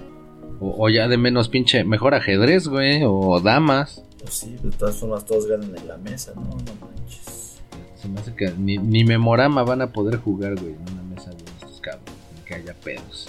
O, 0.61 0.85
o 0.85 0.89
ya 0.89 1.09
de 1.09 1.19
menos 1.19 1.49
pinche, 1.49 1.85
mejor 1.85 2.15
ajedrez, 2.15 2.69
güey, 2.69 3.03
o 3.05 3.41
damas. 3.41 4.05
Pues 4.21 4.35
sí, 4.35 4.57
de 4.63 4.71
todas 4.71 4.97
formas 4.97 5.25
todos 5.25 5.47
ganan 5.47 5.77
en 5.77 5.87
la 5.87 5.99
mesa, 5.99 6.33
no, 6.35 6.43
no 6.43 6.87
manches. 6.87 7.61
Se 7.97 8.09
me 8.09 8.21
hace 8.21 8.35
que 8.35 8.51
ni, 8.59 8.79
ni 8.79 9.05
Memorama 9.05 9.63
van 9.63 9.83
a 9.83 9.93
poder 9.93 10.17
jugar, 10.17 10.55
güey, 10.55 10.75
en 10.75 10.93
una 10.93 11.03
mesa 11.03 11.31
de 11.31 11.45
estos 11.61 11.81
cabros, 11.81 12.16
que 12.47 12.55
haya 12.55 12.75
pedos. 12.75 13.29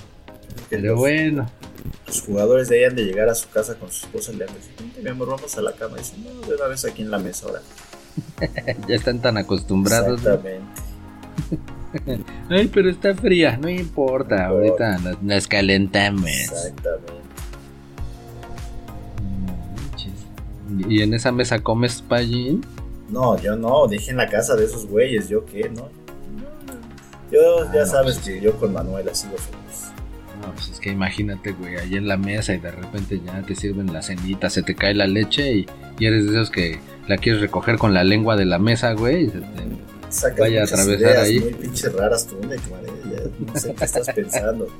Pero 0.69 0.91
los, 0.91 0.99
bueno, 0.99 1.49
los 2.05 2.21
jugadores 2.21 2.69
de 2.69 2.79
ahí 2.79 2.83
han 2.85 2.95
de 2.95 3.03
llegar 3.03 3.27
a 3.29 3.35
su 3.35 3.49
casa 3.49 3.75
con 3.75 3.91
su 3.91 4.05
esposa 4.05 4.31
y 4.31 4.37
le 4.37 4.45
han 4.45 4.53
de 4.53 4.59
decir, 4.59 4.73
"Vente, 4.79 5.01
mi 5.01 5.09
amor, 5.09 5.29
vamos 5.29 5.57
a 5.57 5.61
la 5.61 5.73
cama. 5.73 5.97
Y 5.97 5.99
dicen, 5.99 6.23
no, 6.23 6.47
de 6.47 6.55
una 6.55 6.67
vez 6.67 6.85
aquí 6.85 7.01
en 7.01 7.11
la 7.11 7.19
mesa 7.19 7.47
ahora. 7.47 7.61
ya 8.87 8.95
están 8.95 9.21
tan 9.21 9.37
acostumbrados. 9.37 10.23
¿no? 10.23 10.33
Exactamente. 10.33 10.81
Ay, 12.49 12.67
pero 12.67 12.89
está 12.89 13.15
fría, 13.15 13.57
no 13.57 13.69
importa, 13.69 14.47
ahorita 14.47 14.97
nos, 14.99 15.21
nos 15.21 15.47
calentamos. 15.47 16.29
Exactamente. 16.29 17.13
Manches. 19.45 20.89
Y 20.89 21.01
en 21.01 21.13
esa 21.13 21.31
mesa 21.31 21.59
comes 21.59 22.01
pallín. 22.01 22.65
No, 23.09 23.39
yo 23.41 23.55
no, 23.55 23.87
dije 23.87 24.11
en 24.11 24.17
la 24.17 24.27
casa 24.27 24.55
de 24.55 24.65
esos 24.65 24.85
güeyes, 24.85 25.29
yo 25.29 25.45
qué, 25.45 25.69
¿no? 25.69 25.89
Yo 27.31 27.71
ya 27.73 27.85
sabes 27.85 28.19
pues. 28.19 28.25
que 28.27 28.41
yo 28.41 28.53
con 28.59 28.73
Manuela 28.73 29.13
sigo 29.13 29.35
feliz. 29.37 29.91
No, 30.41 30.53
pues 30.53 30.69
es 30.69 30.79
que 30.79 30.91
imagínate, 30.91 31.51
güey, 31.53 31.77
ahí 31.77 31.95
en 31.95 32.07
la 32.07 32.15
mesa 32.17 32.53
y 32.53 32.59
de 32.59 32.71
repente 32.71 33.19
ya 33.25 33.41
te 33.41 33.55
sirven 33.55 33.91
la 33.91 34.01
cenita, 34.01 34.49
se 34.49 34.61
te 34.61 34.75
cae 34.75 34.93
la 34.93 35.07
leche 35.07 35.51
y, 35.51 35.65
y 35.99 36.05
eres 36.05 36.25
de 36.25 36.31
esos 36.31 36.51
que 36.51 36.79
la 37.07 37.17
quieres 37.17 37.41
recoger 37.41 37.77
con 37.77 37.93
la 37.93 38.03
lengua 38.03 38.35
de 38.35 38.45
la 38.45 38.59
mesa, 38.59 38.93
güey. 38.93 39.25
y 39.25 39.29
se 39.29 39.39
te- 40.31 40.39
Vaya 40.41 40.61
a 40.61 40.63
atravesar 40.63 40.99
ideas 41.01 41.23
ahí. 41.23 41.39
muy 41.39 41.53
pinches 41.53 41.93
raras 41.93 42.27
tú, 42.27 42.37
Nick, 42.47 42.61
no 43.53 43.59
sé 43.59 43.73
qué 43.75 43.83
estás 43.85 44.09
pensando. 44.13 44.67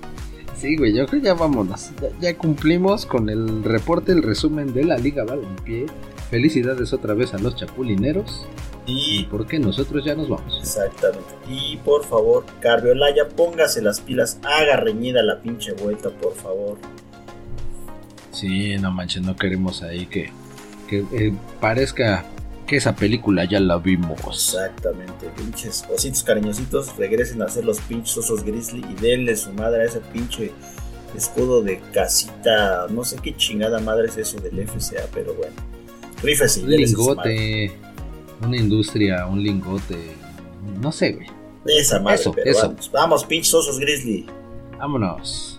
Sí, 0.60 0.76
güey, 0.76 0.92
yo 0.92 1.06
creo 1.06 1.22
que 1.22 1.28
ya 1.28 1.34
vámonos. 1.36 1.92
Ya, 2.02 2.32
ya 2.32 2.36
cumplimos 2.36 3.06
con 3.06 3.30
el 3.30 3.64
reporte, 3.64 4.12
el 4.12 4.24
resumen 4.24 4.74
de 4.74 4.86
la 4.86 4.98
Liga 4.98 5.24
Balompié. 5.24 5.86
Felicidades 6.32 6.94
otra 6.94 7.14
vez 7.14 7.32
a 7.36 7.38
los 7.38 7.56
chapulineros. 7.56 8.48
Y 8.88 9.26
Porque 9.26 9.60
nosotros 9.60 10.06
ya 10.06 10.16
nos 10.16 10.30
vamos. 10.30 10.58
Exactamente. 10.60 11.28
Y 11.50 11.76
por 11.78 12.06
favor, 12.06 12.46
Carviolaya, 12.62 13.28
póngase 13.28 13.82
las 13.82 14.00
pilas, 14.00 14.40
haga 14.44 14.78
reñida 14.78 15.22
la 15.22 15.42
pinche 15.42 15.74
vuelta, 15.74 16.10
por 16.10 16.34
favor. 16.36 16.78
Sí, 18.32 18.78
no 18.78 18.92
manches, 18.92 19.22
no 19.24 19.36
queremos 19.36 19.84
ahí 19.84 20.06
que, 20.06 20.32
que 20.88 21.04
eh, 21.12 21.34
parezca 21.60 22.26
que 22.66 22.78
esa 22.78 22.96
película 22.96 23.44
ya 23.46 23.60
la 23.60 23.78
vimos. 23.78 24.20
Exactamente, 24.26 25.28
pinches 25.36 25.86
ositos 25.94 26.24
cariñositos, 26.24 26.96
regresen 26.98 27.42
a 27.42 27.46
hacer 27.46 27.66
los 27.66 27.82
pinches 27.82 28.18
osos 28.18 28.44
grizzly 28.44 28.86
y 28.90 28.94
denle 29.02 29.36
su 29.36 29.52
madre 29.54 29.84
a 29.84 29.86
ese 29.86 30.00
pinche 30.00 30.52
escudo 31.16 31.62
de 31.62 31.80
casita, 31.94 32.88
no 32.90 33.04
sé 33.04 33.18
qué 33.22 33.36
chingada 33.36 33.80
madre 33.80 34.08
es 34.08 34.18
eso 34.18 34.40
del 34.40 34.68
FCA, 34.68 35.08
pero 35.14 35.34
bueno. 35.34 35.56
Rífese 36.22 36.62
y 36.62 36.66
denle 36.66 36.88
su 36.88 37.16
madre. 37.16 37.87
Una 38.42 38.58
industria, 38.58 39.26
un 39.26 39.42
lingote. 39.44 40.16
No 40.82 40.92
sé, 40.92 41.14
güey. 41.14 41.28
Esa 41.66 42.00
madre, 42.00 42.16
Eso, 42.22 42.32
pero 42.32 42.50
eso. 42.52 42.68
vamos. 42.68 42.92
Vamos, 42.92 43.26
pinches 43.26 43.54
osos 43.54 43.80
grizzly. 43.80 44.26
Vámonos. 44.78 45.57